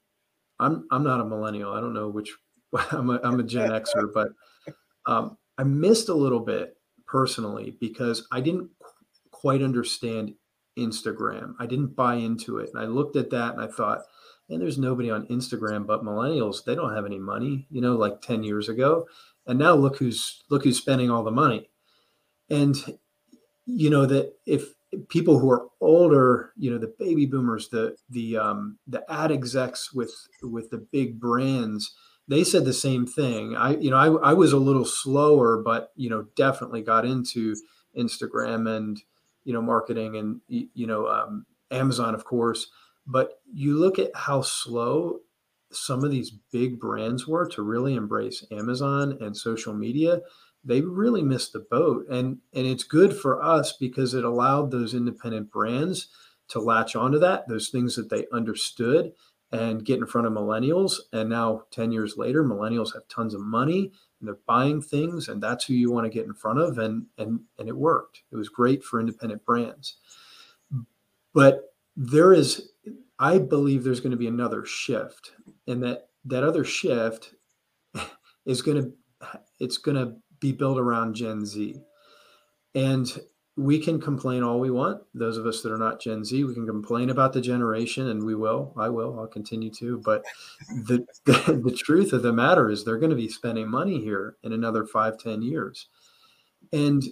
[0.59, 1.73] i'm i'm not a millennial.
[1.73, 2.35] I don't know which
[2.91, 4.29] i'm a, I'm a gen xer but
[5.07, 8.69] um, i missed a little bit personally because i didn't
[9.31, 10.33] quite understand
[10.77, 14.01] instagram i didn't buy into it and i looked at that and i thought
[14.49, 16.63] and there's nobody on Instagram but millennials.
[16.63, 19.07] They don't have any money, you know, like 10 years ago.
[19.47, 21.69] And now look who's look who's spending all the money.
[22.49, 22.75] And
[23.65, 24.73] you know that if
[25.09, 29.93] people who are older, you know, the baby boomers, the the um the ad execs
[29.93, 31.95] with with the big brands,
[32.27, 33.55] they said the same thing.
[33.55, 37.55] I, you know, I, I was a little slower, but you know, definitely got into
[37.97, 39.01] Instagram and
[39.43, 42.67] you know, marketing and you know, um, Amazon, of course
[43.07, 45.19] but you look at how slow
[45.71, 50.21] some of these big brands were to really embrace Amazon and social media.
[50.63, 52.07] They really missed the boat.
[52.09, 56.07] And, and it's good for us because it allowed those independent brands
[56.49, 59.11] to latch onto that, those things that they understood
[59.51, 60.95] and get in front of millennials.
[61.13, 65.41] And now 10 years later, millennials have tons of money and they're buying things, and
[65.41, 66.77] that's who you want to get in front of.
[66.77, 68.23] And and and it worked.
[68.31, 69.97] It was great for independent brands.
[71.33, 72.69] But there is
[73.19, 75.33] I believe there's going to be another shift,
[75.67, 77.35] and that that other shift
[78.45, 78.93] is going to
[79.59, 81.81] it's going to be built around Gen Z,
[82.73, 83.19] and
[83.57, 85.01] we can complain all we want.
[85.13, 88.23] Those of us that are not Gen Z, we can complain about the generation, and
[88.23, 88.73] we will.
[88.77, 89.17] I will.
[89.19, 90.01] I'll continue to.
[90.03, 90.23] But
[90.69, 94.35] the the, the truth of the matter is, they're going to be spending money here
[94.43, 95.87] in another five, ten years,
[96.73, 97.03] and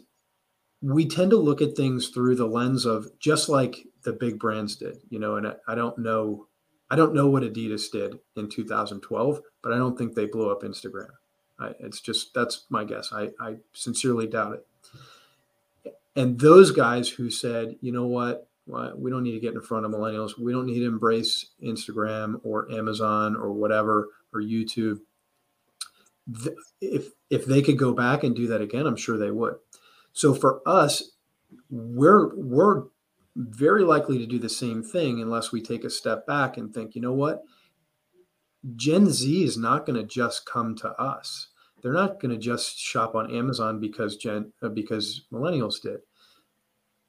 [0.83, 4.75] we tend to look at things through the lens of just like the big brands
[4.75, 6.47] did, you know, and I, I, don't know,
[6.91, 10.61] I don't know what Adidas did in 2012, but I don't think they blew up
[10.61, 11.07] Instagram.
[11.57, 13.13] I, it's just, that's my guess.
[13.13, 14.67] I, I sincerely doubt it.
[16.15, 19.85] And those guys who said, you know what, we don't need to get in front
[19.85, 20.39] of millennials.
[20.39, 24.99] We don't need to embrace Instagram or Amazon or whatever, or YouTube.
[26.79, 29.55] If, if they could go back and do that again, I'm sure they would.
[30.13, 31.11] So for us,
[31.69, 32.83] we're we're
[33.35, 36.95] very likely to do the same thing unless we take a step back and think,
[36.95, 37.43] you know what?
[38.75, 41.47] Gen Z is not going to just come to us.
[41.83, 45.99] They're not going to just shop on Amazon because Gen uh, because millennials did.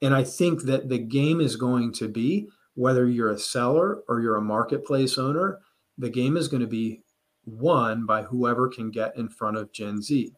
[0.02, 4.20] And I think that the game is going to be whether you're a seller or
[4.20, 5.60] you're a marketplace owner,
[5.96, 7.02] the game is going to be
[7.46, 10.32] won by whoever can get in front of Gen Z.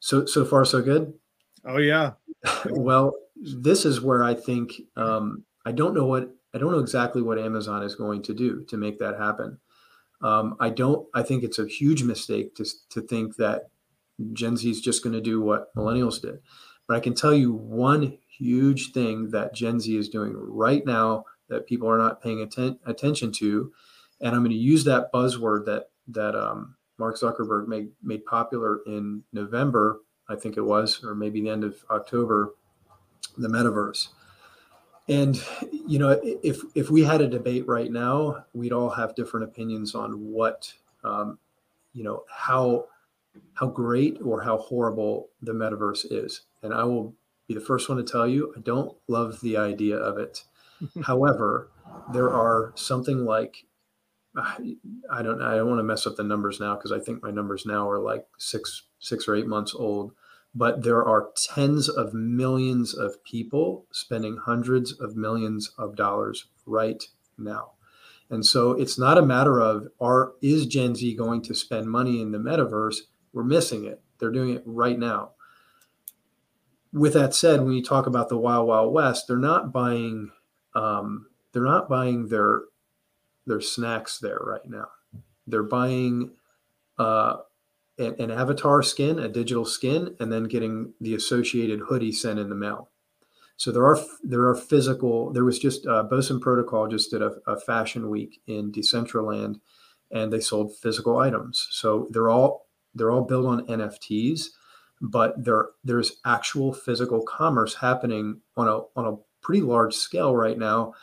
[0.00, 1.12] So so far so good.
[1.64, 2.12] Oh yeah.
[2.70, 7.20] well, this is where I think um, I don't know what I don't know exactly
[7.20, 9.58] what Amazon is going to do to make that happen.
[10.22, 11.06] Um, I don't.
[11.14, 13.70] I think it's a huge mistake to to think that
[14.32, 16.40] Gen Z is just going to do what millennials did.
[16.86, 21.24] But I can tell you one huge thing that Gen Z is doing right now
[21.48, 23.72] that people are not paying atten- attention to,
[24.20, 28.80] and I'm going to use that buzzword that that um, Mark Zuckerberg made made popular
[28.86, 32.54] in November, I think it was, or maybe the end of October,
[33.38, 34.08] the metaverse.
[35.10, 35.42] And
[35.88, 39.94] you know, if if we had a debate right now, we'd all have different opinions
[39.94, 41.38] on what, um,
[41.92, 42.86] you know, how
[43.54, 46.42] how great or how horrible the metaverse is.
[46.62, 47.14] And I will
[47.48, 50.44] be the first one to tell you, I don't love the idea of it.
[51.02, 51.70] However,
[52.12, 53.64] there are something like
[54.36, 57.32] I don't I don't want to mess up the numbers now because I think my
[57.32, 60.12] numbers now are like six six or eight months old.
[60.54, 67.04] But there are tens of millions of people spending hundreds of millions of dollars right
[67.38, 67.72] now.
[68.28, 72.20] And so it's not a matter of are is Gen Z going to spend money
[72.20, 72.96] in the metaverse?
[73.32, 74.02] We're missing it.
[74.18, 75.32] They're doing it right now.
[76.92, 80.30] With that said, when you talk about the Wild Wild West, they're not buying
[80.74, 82.62] um, they're not buying their
[83.46, 84.88] their snacks there right now.
[85.46, 86.32] They're buying
[86.98, 87.38] uh,
[88.00, 92.48] an, an avatar skin, a digital skin, and then getting the associated hoodie sent in
[92.48, 92.90] the mail.
[93.56, 95.32] So there are there are physical.
[95.32, 99.60] There was just uh, Boson Protocol just did a, a fashion week in Decentraland,
[100.10, 101.68] and they sold physical items.
[101.70, 104.46] So they're all they're all built on NFTs,
[105.02, 110.58] but there there's actual physical commerce happening on a on a pretty large scale right
[110.58, 110.94] now.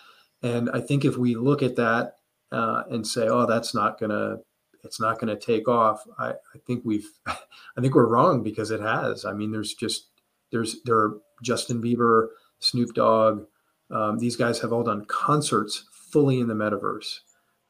[0.42, 2.16] And I think if we look at that
[2.52, 4.38] uh, and say, "Oh, that's not gonna
[4.88, 8.82] it's not gonna take off," I, I think we've I think we're wrong because it
[8.82, 9.26] has.
[9.26, 10.08] I mean, there's just
[10.52, 13.46] there's there are Justin Bieber Snoop Dogg.
[13.92, 17.20] Um, these guys have all done concerts fully in the metaverse,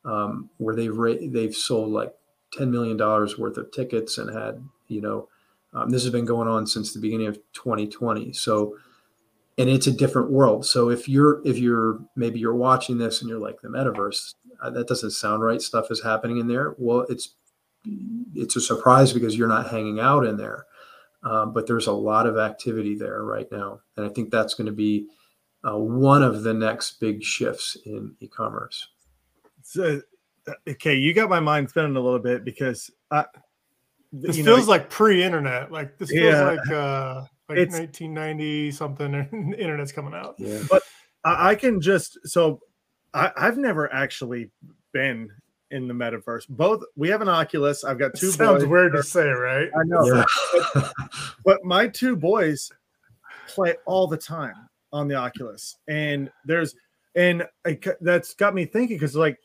[0.05, 2.13] um, where they've ra- they've sold like
[2.53, 5.27] ten million dollars worth of tickets and had you know
[5.73, 8.33] um, this has been going on since the beginning of 2020.
[8.33, 8.77] So,
[9.57, 10.65] and it's a different world.
[10.65, 14.69] So if you're if you're maybe you're watching this and you're like the metaverse, uh,
[14.71, 15.61] that doesn't sound right.
[15.61, 16.75] Stuff is happening in there.
[16.77, 17.35] Well, it's
[18.35, 20.65] it's a surprise because you're not hanging out in there.
[21.23, 23.81] Um, but there's a lot of activity there right now.
[23.97, 25.07] And I think that's going to be
[25.67, 28.87] uh, one of the next big shifts in e commerce.
[29.63, 30.01] So,
[30.47, 33.25] uh, okay, you got my mind spinning a little bit because I,
[34.13, 35.71] this feels know, like pre-internet.
[35.71, 39.13] Like this feels yeah, like uh, like 1990 something.
[39.15, 40.35] And the internet's coming out.
[40.37, 40.83] Yeah, but
[41.23, 42.61] I, I can just so
[43.13, 44.51] I, I've never actually
[44.93, 45.29] been
[45.71, 46.47] in the metaverse.
[46.49, 47.83] Both we have an Oculus.
[47.83, 48.31] I've got two.
[48.31, 48.69] sounds boys.
[48.69, 49.69] weird to say, right?
[49.77, 50.23] I know, Yeah.
[50.73, 50.93] but,
[51.45, 52.71] but my two boys
[53.47, 56.75] play all the time on the Oculus, and there's
[57.15, 59.39] and I, that's got me thinking because like,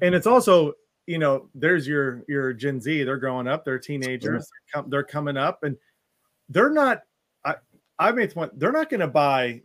[0.00, 0.74] and it's also
[1.06, 3.04] you know there's your your Gen Z.
[3.04, 3.64] They're growing up.
[3.64, 4.48] They're teenagers.
[4.50, 5.76] They're, com- they're coming up, and
[6.48, 7.02] they're not.
[7.98, 8.50] I made one.
[8.54, 9.62] They're not going to buy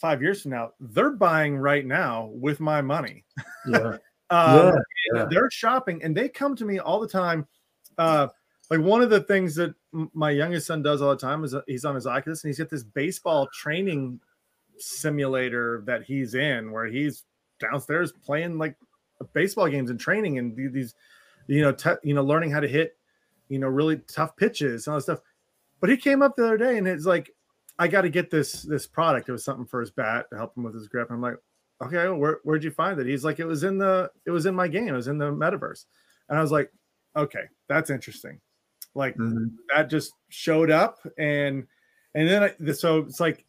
[0.00, 0.72] five years from now.
[0.80, 3.24] They're buying right now with my money.
[3.68, 3.96] yeah,
[4.30, 4.74] Um,
[5.14, 5.26] Yeah.
[5.30, 7.46] They're shopping and they come to me all the time.
[7.96, 8.28] Uh,
[8.70, 11.62] like one of the things that my youngest son does all the time is uh,
[11.68, 14.18] he's on his Oculus and he's got this baseball training
[14.78, 17.24] simulator that he's in where he's
[17.60, 18.76] downstairs playing like
[19.32, 20.94] baseball games and training and these,
[21.46, 22.96] you know, te- you know, learning how to hit,
[23.48, 25.20] you know, really tough pitches and all that stuff.
[25.80, 27.30] But he came up the other day and it's like,
[27.78, 29.28] I got to get this this product.
[29.28, 31.10] It was something for his bat to help him with his grip.
[31.10, 31.36] I'm like,
[31.82, 33.06] okay, where, where'd you find it?
[33.06, 34.88] He's like, it was in the, it was in my game.
[34.88, 35.84] It was in the metaverse.
[36.28, 36.72] And I was like,
[37.14, 38.40] okay, that's interesting.
[38.94, 39.50] Like Mhm.
[39.74, 40.98] that just showed up.
[41.18, 41.66] And,
[42.14, 43.44] and then, I, so it's like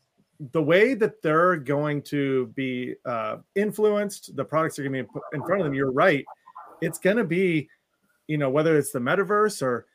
[0.52, 5.10] the way that they're going to be uh, influenced, the products are going to be
[5.32, 5.74] in front of them.
[5.74, 6.26] You're right.
[6.82, 7.70] It's going to be,
[8.28, 9.86] you know, whether it's the metaverse or,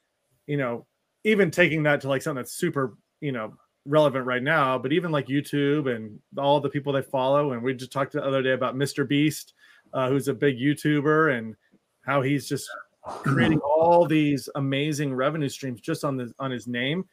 [0.47, 0.87] you know,
[1.25, 3.55] even taking that to like something that's super, you know,
[3.87, 7.53] relevant right now, but even like YouTube and all the people they follow.
[7.53, 9.07] And we just talked the other day about Mr.
[9.07, 9.55] Beast,
[9.93, 11.57] uh, who's a big YouTuber, and
[12.03, 12.69] how he's just
[13.05, 17.05] creating all these amazing revenue streams just on the on his name.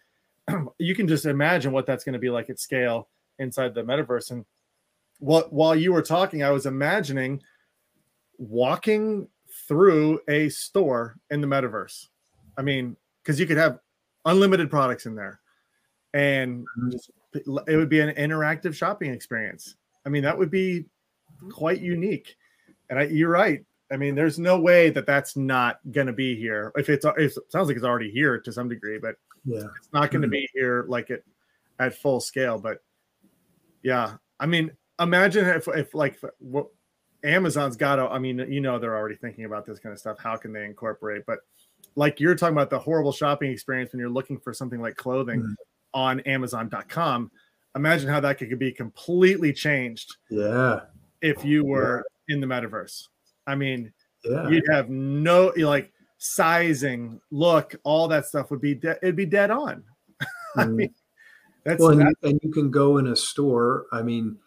[0.77, 4.31] you can just imagine what that's going to be like at scale inside the metaverse.
[4.31, 4.45] And
[5.19, 7.41] what while you were talking, I was imagining
[8.37, 9.27] walking
[9.67, 12.07] through a store in the metaverse.
[12.57, 13.79] I mean, because you could have
[14.25, 15.38] unlimited products in there
[16.13, 19.75] and just, it would be an interactive shopping experience.
[20.05, 20.85] I mean, that would be
[21.51, 22.35] quite unique.
[22.89, 23.63] And I, you're right.
[23.91, 26.71] I mean, there's no way that that's not going to be here.
[26.75, 29.63] If it's, it sounds like it's already here to some degree, but yeah.
[29.77, 30.31] it's not going to Mhm.
[30.31, 31.25] be here like it
[31.79, 32.59] at full scale.
[32.59, 32.83] But
[33.83, 36.67] yeah, I mean, imagine if, if like what
[37.23, 40.17] Amazon's got to, I mean, you know, they're already thinking about this kind of stuff.
[40.19, 41.25] How can they incorporate?
[41.25, 41.39] But
[41.95, 45.41] like you're talking about the horrible shopping experience when you're looking for something like clothing
[45.41, 45.55] Mhm.
[45.93, 47.31] On Amazon.com.
[47.75, 50.81] Imagine how that could be completely changed Yeah.
[51.21, 53.07] if you were in the metaverse.
[53.47, 53.91] I mean,
[54.23, 54.49] Yeah.
[54.49, 59.51] you'd have no like sizing, look, all that stuff would be de- it'd be dead
[59.51, 59.83] on.
[60.55, 60.75] I Mhm.
[60.75, 60.95] mean,
[61.63, 63.85] that's well, and, that- you, and you can go in a store.
[63.91, 64.37] I mean,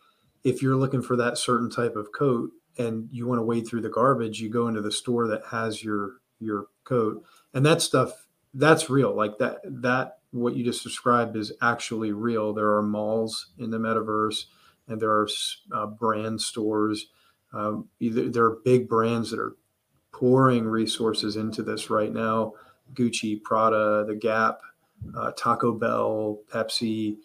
[0.45, 3.80] if you're looking for that certain type of coat and you want to wade through
[3.82, 7.24] the garbage, you go into the store that has your your coat,
[7.55, 9.14] and that stuff that's real.
[9.14, 12.53] Like that that what you just described is actually real.
[12.53, 14.47] There are malls in the metaverse,
[14.89, 15.28] and there are
[15.72, 17.07] uh, brand stores.
[17.53, 19.57] Um, either there are big brands that are
[20.11, 22.55] pouring resources into this right now.
[22.95, 24.61] Gucci, Prada, The Gap,
[25.16, 27.16] uh, Taco Bell, Pepsi,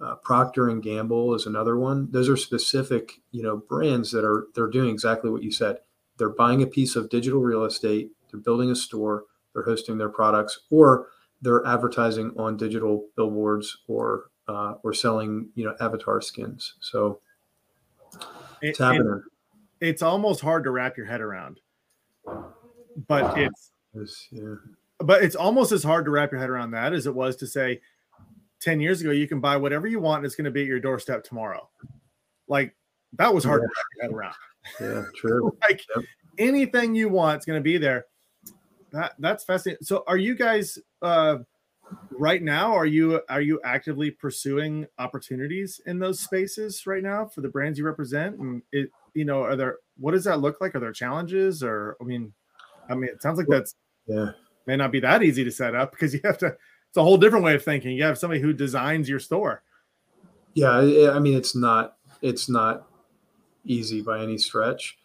[0.00, 2.10] uh, Procter and Gamble is another one.
[2.10, 5.78] Those are specific, you know, brands that are they're doing exactly what you said.
[6.16, 8.10] They're buying a piece of digital real estate.
[8.30, 9.24] They're building a store.
[9.52, 11.08] They're hosting their products, or
[11.42, 16.74] they're advertising on digital billboards, or uh, or selling, you know, avatar skins.
[16.80, 17.20] So
[18.62, 19.22] it's It- happening.
[19.80, 21.60] it- it's almost hard to wrap your head around,
[23.06, 24.54] but it's It's- yeah.
[24.98, 27.46] but it's almost as hard to wrap your head around that as it was to
[27.46, 27.80] say
[28.60, 30.66] 10 years ago you can buy whatever you want and it's going to be at
[30.66, 31.66] your doorstep tomorrow
[32.46, 32.76] like
[33.14, 34.34] that was hard to wrap your head around
[34.80, 35.56] Yeah, true.
[35.62, 36.04] like Yep.
[36.38, 38.04] anything you want is going to be there
[38.92, 41.38] that that's fascinating so are you guys uh
[42.12, 47.40] right now are you are you actively pursuing opportunities in those spaces right now for
[47.40, 50.74] the brands you represent and it you know are there what does that look like
[50.74, 52.32] are there challenges or i mean
[52.88, 53.74] i mean it sounds like that's
[54.06, 54.32] Yeah.
[54.66, 57.16] may not be that easy to set up because you have to it's a whole
[57.16, 59.62] different way of thinking you have somebody who designs your store
[60.54, 62.86] Yeah, I I mean it's not it's not
[63.64, 64.98] easy by any stretch.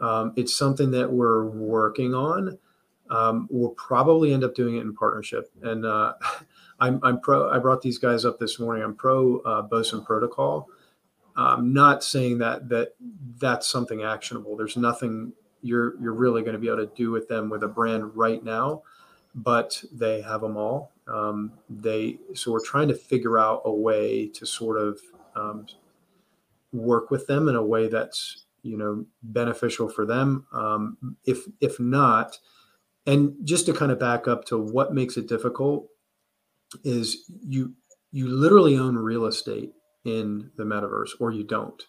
[0.00, 2.58] Um, it's something that we're working on.
[3.10, 5.50] Um, we'll probably end up doing it in partnership.
[5.62, 6.14] And uh,
[6.80, 7.50] I'm I'm pro.
[7.50, 8.82] I brought these guys up this morning.
[8.82, 10.68] I'm pro uh, Boson Protocol.
[11.36, 12.94] I'm not saying that that
[13.38, 14.56] that's something actionable.
[14.56, 15.32] There's nothing
[15.62, 18.42] you're you're really going to be able to do with them with a brand right
[18.42, 18.82] now,
[19.34, 20.92] but they have them all.
[21.08, 24.98] Um, they so we're trying to figure out a way to sort of
[25.34, 25.66] um,
[26.72, 30.46] work with them in a way that's you know beneficial for them.
[30.52, 32.38] Um, if if not,
[33.06, 35.88] and just to kind of back up to what makes it difficult
[36.84, 37.74] is you
[38.12, 39.72] you literally own real estate
[40.04, 41.86] in the metaverse or you don't.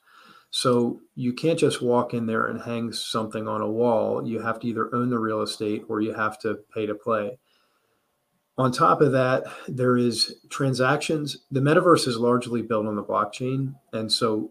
[0.50, 4.26] So you can't just walk in there and hang something on a wall.
[4.26, 7.38] You have to either own the real estate or you have to pay to play.
[8.58, 11.46] On top of that, there is transactions.
[11.52, 14.50] The metaverse is largely built on the blockchain, and so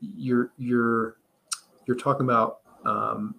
[0.00, 1.16] you're you're
[1.86, 3.36] you're talking about um,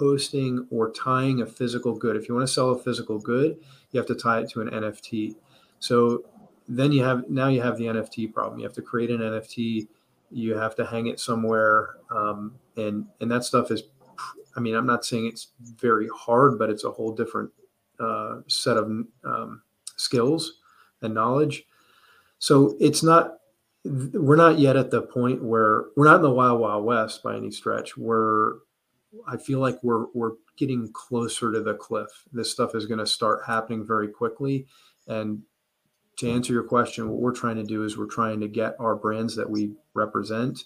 [0.00, 2.16] hosting or tying a physical good.
[2.16, 3.60] If you want to sell a physical good,
[3.92, 5.36] you have to tie it to an NFT.
[5.78, 6.24] So
[6.66, 8.58] then you have now you have the NFT problem.
[8.58, 9.88] You have to create an NFT.
[10.30, 13.82] You have to hang it somewhere, um, and and that stuff is.
[14.56, 17.50] I mean, I'm not saying it's very hard, but it's a whole different
[18.00, 18.86] uh, set of
[19.24, 19.62] um,
[19.96, 20.58] skills
[21.02, 21.64] and knowledge.
[22.38, 23.34] So it's not.
[23.84, 27.36] We're not yet at the point where we're not in the wild wild west by
[27.36, 27.96] any stretch.
[27.96, 28.54] We're
[29.26, 32.08] I feel like we're we're getting closer to the cliff.
[32.32, 34.66] This stuff is going to start happening very quickly.
[35.08, 35.42] And
[36.18, 38.94] to answer your question, what we're trying to do is we're trying to get our
[38.94, 40.60] brands that we represent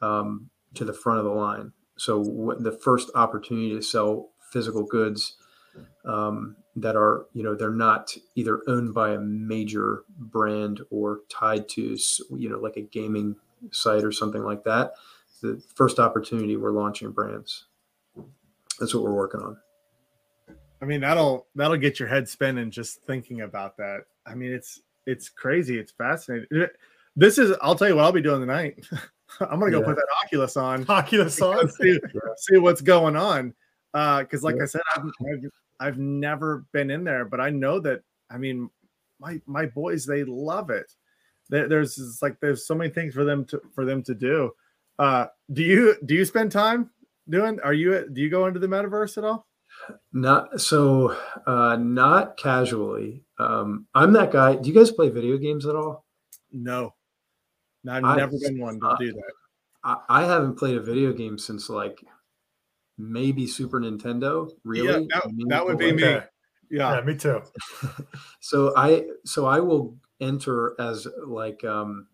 [0.00, 1.72] um, to the front of the line.
[1.96, 5.36] So the first opportunity to sell physical goods
[6.04, 11.68] um, that are you know they're not either owned by a major brand or tied
[11.70, 11.96] to
[12.36, 13.36] you know like a gaming
[13.70, 14.94] site or something like that.
[15.42, 17.66] The first opportunity we're launching brands
[18.78, 19.56] that's what we're working on.
[20.82, 24.00] I mean, that'll that'll get your head spinning just thinking about that.
[24.26, 25.78] I mean, it's it's crazy.
[25.78, 26.46] It's fascinating.
[27.16, 28.84] This is I'll tell you what I'll be doing tonight.
[29.40, 29.86] I'm gonna go Yeah.
[29.86, 30.84] put that Oculus on.
[30.88, 31.68] Oculus on.
[31.70, 31.98] see,
[32.38, 33.54] see what's going on.
[33.94, 34.64] Uh, because like Yeah.
[34.64, 35.50] I said, I've, I've
[35.80, 38.68] I've never been in there, but I know that I mean
[39.20, 40.92] my my boys they love it.
[41.50, 44.52] There, there's like there's so many things for them to for them to do.
[44.98, 46.90] Uh, do you do you spend time
[47.28, 47.60] doing?
[47.60, 49.46] Are you do you go into the metaverse at all?
[50.12, 51.16] Not so,
[51.46, 53.24] uh, not casually.
[53.38, 54.54] Um, I'm that guy.
[54.56, 56.04] Do you guys play video games at all?
[56.52, 56.94] No,
[57.82, 59.32] No, I've I- never been one to uh, do that.
[59.82, 62.02] I, I haven't played a video game since like
[62.96, 64.48] maybe Super Nintendo.
[64.64, 65.06] Really?
[65.08, 66.04] that- I mean, that would be like- me.
[66.04, 66.26] Okay.
[66.70, 67.42] Yeah, Yeah, me too.
[68.40, 72.06] so I so I will enter as like um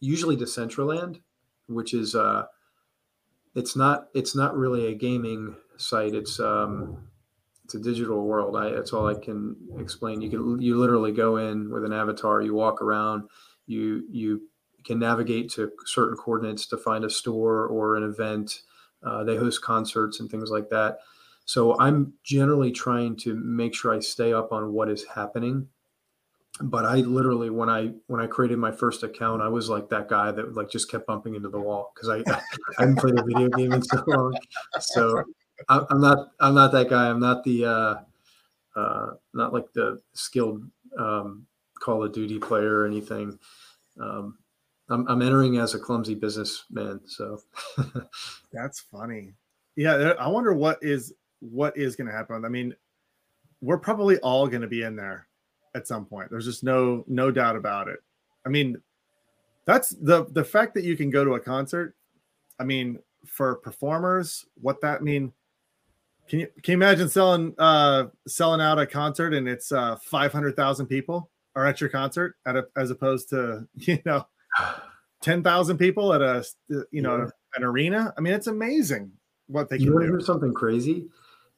[0.00, 1.20] usually Decentraland,
[1.66, 2.44] which is uh
[3.56, 6.14] it's not it's not really a gaming site.
[6.14, 7.08] It's um
[7.64, 8.54] it's a digital world.
[8.54, 10.20] I that's all I can explain.
[10.20, 13.24] You can you literally go in with an avatar, you walk around,
[13.66, 14.42] you you
[14.84, 18.60] can navigate to certain coordinates to find a store or an event.
[19.02, 20.98] Uh, they host concerts and things like that.
[21.46, 25.68] So I'm generally trying to make sure I stay up on what is happening.
[26.60, 30.08] But I literally, when I when I created my first account, I was like that
[30.08, 32.40] guy that like just kept bumping into the wall because I I
[32.78, 34.34] hadn't played a video game in so long.
[34.80, 35.22] So
[35.68, 37.10] I'm not I'm not that guy.
[37.10, 37.94] I'm not the uh,
[38.78, 40.62] uh, not like the skilled
[40.98, 41.46] um,
[41.80, 43.38] Call of Duty player or anything.
[44.00, 44.38] Um,
[44.88, 47.00] I'm, I'm entering as a clumsy businessman.
[47.06, 47.42] So
[48.52, 49.34] that's funny.
[49.76, 52.44] Yeah, I wonder what is what is going to happen.
[52.44, 52.74] I mean,
[53.60, 55.26] we're probably all going to be in there
[55.76, 56.30] at some point.
[56.30, 58.00] There's just no no doubt about it.
[58.44, 58.80] I mean,
[59.66, 61.94] that's the the fact that you can go to a concert.
[62.58, 65.32] I mean, for performers, what that mean?
[66.28, 70.86] Can you can you imagine selling uh selling out a concert and it's uh 500,000
[70.86, 74.26] people are at your concert at a, as opposed to, you know,
[75.22, 76.44] 10,000 people at a
[76.90, 77.30] you know, yeah.
[77.56, 78.14] an arena?
[78.16, 79.12] I mean, it's amazing
[79.48, 80.12] what they you can want do.
[80.12, 81.06] to hear something crazy?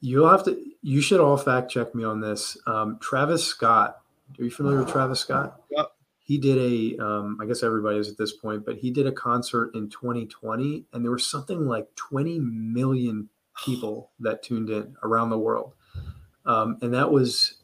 [0.01, 2.57] You'll have to you should all fact check me on this.
[2.65, 3.99] Um, Travis Scott.
[4.37, 5.61] Are you familiar with Travis Scott?
[5.71, 5.87] Yep.
[6.19, 9.11] He did a um, I guess everybody is at this point, but he did a
[9.11, 13.29] concert in 2020 and there was something like 20 million
[13.63, 15.73] people that tuned in around the world.
[16.45, 17.55] Um, and that was,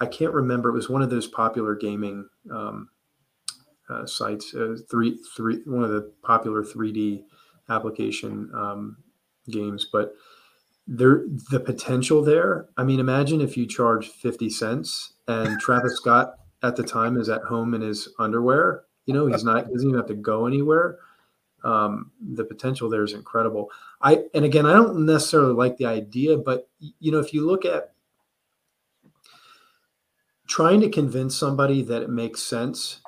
[0.00, 2.88] I can't remember, it was one of those popular gaming um,
[3.88, 7.22] uh, sites, uh, three, three, one of the popular 3D
[7.68, 8.96] application um,
[9.50, 9.86] games.
[9.90, 10.14] But
[10.90, 16.34] there, the potential there, I mean, imagine if you charge 50 cents and Travis Scott
[16.62, 18.82] at the time is at home in his underwear.
[19.06, 20.98] You know, he's not, he doesn't even have to go anywhere
[21.64, 23.70] um, the potential there is incredible.
[24.00, 27.64] I and again, I don't necessarily like the idea, but you know, if you look
[27.64, 27.92] at
[30.46, 33.00] trying to convince somebody that it makes sense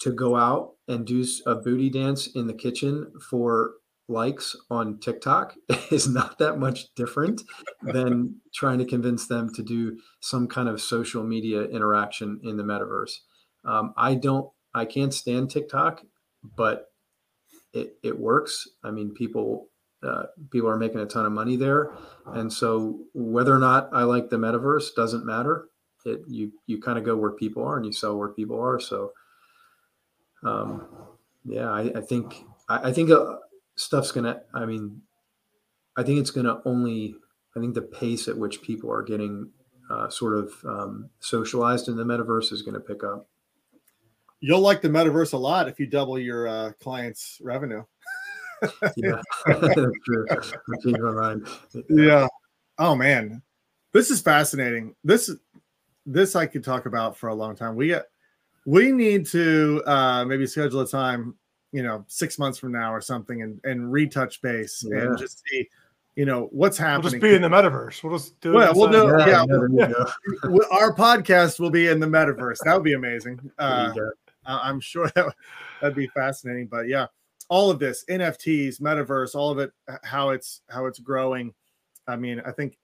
[0.00, 3.72] to go out and do a booty dance in the kitchen for
[4.08, 5.54] likes on TikTok
[5.90, 7.42] is not that much different
[7.82, 12.62] than trying to convince them to do some kind of social media interaction in the
[12.62, 13.12] metaverse.
[13.64, 16.02] Um, I don't, I can't stand TikTok,
[16.56, 16.86] but
[17.72, 18.66] it, it works.
[18.82, 19.68] I mean, people
[20.02, 21.90] uh, people are making a ton of money there,
[22.26, 25.68] and so whether or not I like the metaverse doesn't matter.
[26.04, 28.78] It you you kind of go where people are and you sell where people are.
[28.78, 29.12] So,
[30.44, 30.86] um,
[31.44, 33.36] yeah, I, I think I, I think uh,
[33.78, 34.42] stuff's gonna.
[34.52, 35.00] I mean,
[35.96, 37.14] I think it's gonna only.
[37.56, 39.50] I think the pace at which people are getting
[39.90, 43.26] uh, sort of um, socialized in the metaverse is going to pick up
[44.40, 47.82] you'll like the metaverse a lot if you double your uh, clients' revenue.
[48.96, 49.74] yeah, that's
[50.04, 50.26] true.
[50.84, 51.46] my mind.
[51.88, 52.26] Yeah.
[52.78, 53.42] Oh man,
[53.92, 54.94] this is fascinating.
[55.04, 55.30] This
[56.06, 57.76] this I could talk about for a long time.
[57.76, 58.06] We get
[58.66, 61.36] we need to uh, maybe schedule a time,
[61.72, 65.02] you know, six months from now or something, and and retouch base yeah.
[65.02, 65.68] and just see
[66.16, 67.02] you know what's happening.
[67.04, 68.02] We'll just be in the metaverse.
[68.02, 68.52] We'll just do.
[68.52, 69.06] Well, we'll do.
[69.18, 70.58] Yeah, yeah, yeah.
[70.72, 72.58] our podcast will be in the metaverse.
[72.64, 73.50] That would be amazing.
[74.46, 75.34] Uh, I'm sure that
[75.82, 76.68] that'd be fascinating.
[76.68, 77.08] But yeah,
[77.50, 81.52] all of this NFTs, metaverse, all of it, how it's how it's growing.
[82.06, 82.78] I mean, I think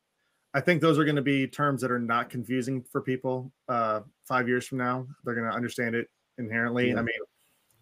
[0.52, 3.50] I think those are going to be terms that are not confusing for people.
[3.66, 6.08] Uh, five years from now, they're going to understand it
[6.38, 6.90] inherently.
[6.90, 6.98] Yeah.
[6.98, 7.16] I mean,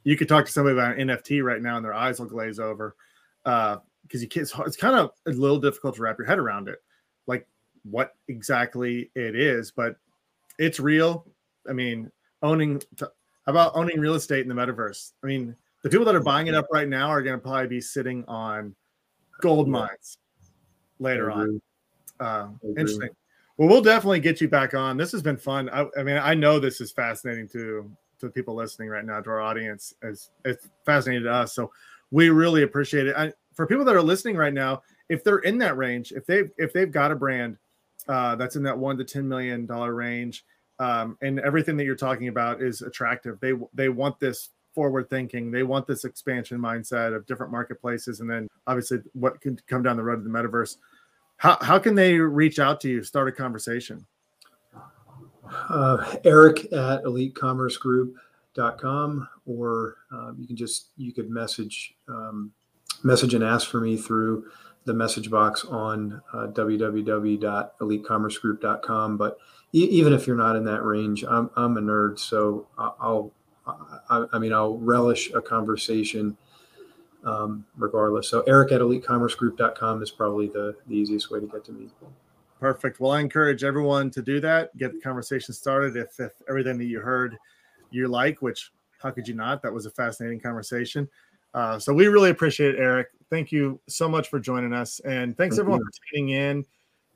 [0.04, 2.58] you could talk to somebody about an NFT right now, and their eyes will glaze
[2.58, 2.96] over
[3.44, 3.80] because
[4.14, 4.50] uh, you can't.
[4.66, 6.82] It's kind of a little difficult to wrap your head around it,
[7.26, 7.46] like
[7.84, 9.96] what exactly it is, but
[10.58, 11.26] it's real.
[11.68, 12.10] I mean,
[12.42, 13.08] owning how
[13.46, 15.12] about owning real estate in the metaverse?
[15.22, 17.66] I mean, the people that are buying it up right now are going to probably
[17.66, 18.74] be sitting on
[19.40, 20.18] gold mines
[20.98, 21.60] later on.
[22.20, 23.10] Uh, interesting.
[23.56, 24.96] Well, we'll definitely get you back on.
[24.96, 25.68] This has been fun.
[25.70, 27.90] I, I, mean, I know this is fascinating to
[28.28, 29.94] to people listening right now, to our audience.
[30.02, 31.54] As it's fascinating to us.
[31.54, 31.72] So
[32.10, 33.16] we really appreciate it.
[33.16, 36.50] I, for people that are listening right now, if they're in that range, if they've
[36.58, 37.56] if they've got a brand
[38.08, 40.44] uh, that's in that one to ten million dollar range,
[40.78, 43.38] um, and everything that you're talking about is attractive.
[43.40, 45.50] They they want this forward thinking.
[45.50, 49.96] They want this expansion mindset of different marketplaces, and then obviously what could come down
[49.96, 50.76] the road of the metaverse.
[51.36, 53.02] How how can they reach out to you?
[53.02, 54.06] Start a conversation.
[55.68, 62.50] Uh, Eric at elitecommercegroup.com, or um, you can just you could message um,
[63.02, 64.46] message and ask for me through
[64.84, 69.16] the message box on uh, www.elitecommercegroup.com.
[69.16, 69.38] But
[69.72, 73.30] even if you're not in that range, I'm I'm a nerd, so I'll
[73.66, 76.36] I, I mean I'll relish a conversation
[77.24, 78.28] um, regardless.
[78.28, 81.88] So Eric at elitecommercegroup.com is probably the, the easiest way to get to me.
[82.62, 83.00] Perfect.
[83.00, 84.76] Well, I encourage everyone to do that.
[84.76, 85.96] Get the conversation started.
[85.96, 87.36] If, if everything that you heard
[87.90, 88.70] you like, which
[89.02, 89.62] how could you not?
[89.62, 91.08] That was a fascinating conversation.
[91.54, 93.08] Uh, so we really appreciate it, Eric.
[93.30, 95.86] Thank you so much for joining us, and thanks Thank everyone you.
[95.86, 96.64] for tuning in.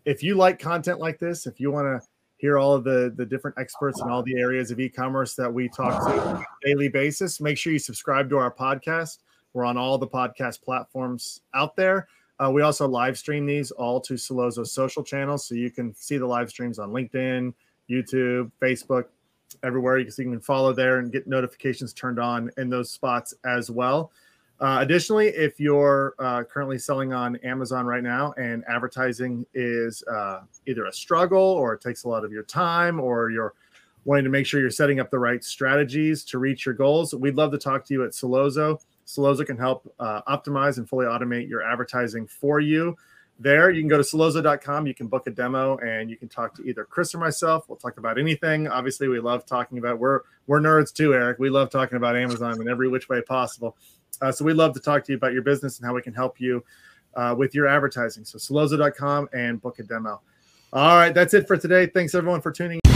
[0.05, 2.05] If you like content like this, if you want to
[2.39, 5.69] hear all of the the different experts in all the areas of e-commerce that we
[5.69, 9.21] talk to on a daily basis make sure you subscribe to our podcast
[9.55, 12.07] we're on all the podcast platforms out there
[12.39, 16.19] uh, we also live stream these all to Sellozo social channels so you can see
[16.19, 17.53] the live streams on linkedin
[17.89, 19.05] youtube facebook
[19.63, 22.91] everywhere you can, so you can follow there and get notifications turned on in those
[22.91, 24.11] spots as well
[24.59, 30.41] Uh, additionally, if you're uh, currently selling on Amazon right now and advertising is uh,
[30.67, 33.53] either a struggle or it takes a lot of your time or you're
[34.07, 37.35] wanting to make sure you're setting up the right strategies to reach your goals, we'd
[37.35, 38.81] love to talk to you at Sellozo.
[39.07, 42.97] Sellozo can help uh, optimize and fully automate your advertising for you.
[43.39, 44.87] There, you can go to sellozo.com.
[44.87, 47.69] You can book a demo, and you can talk to either Chris or myself.
[47.69, 48.67] We'll talk about anything.
[48.67, 49.99] Obviously, we love talking about.
[49.99, 51.39] We're we're nerds too, Eric.
[51.39, 53.77] We love talking about Amazon in every which way possible.
[54.23, 56.15] Uh, so we'd love to talk to you about your business and how we can
[56.15, 56.65] help you
[57.15, 58.25] uh, with your advertising.
[58.25, 60.23] So sellozo.com and book a demo.
[60.73, 61.87] All right, that's it for today.
[61.87, 62.96] Thanks everyone for tuning in.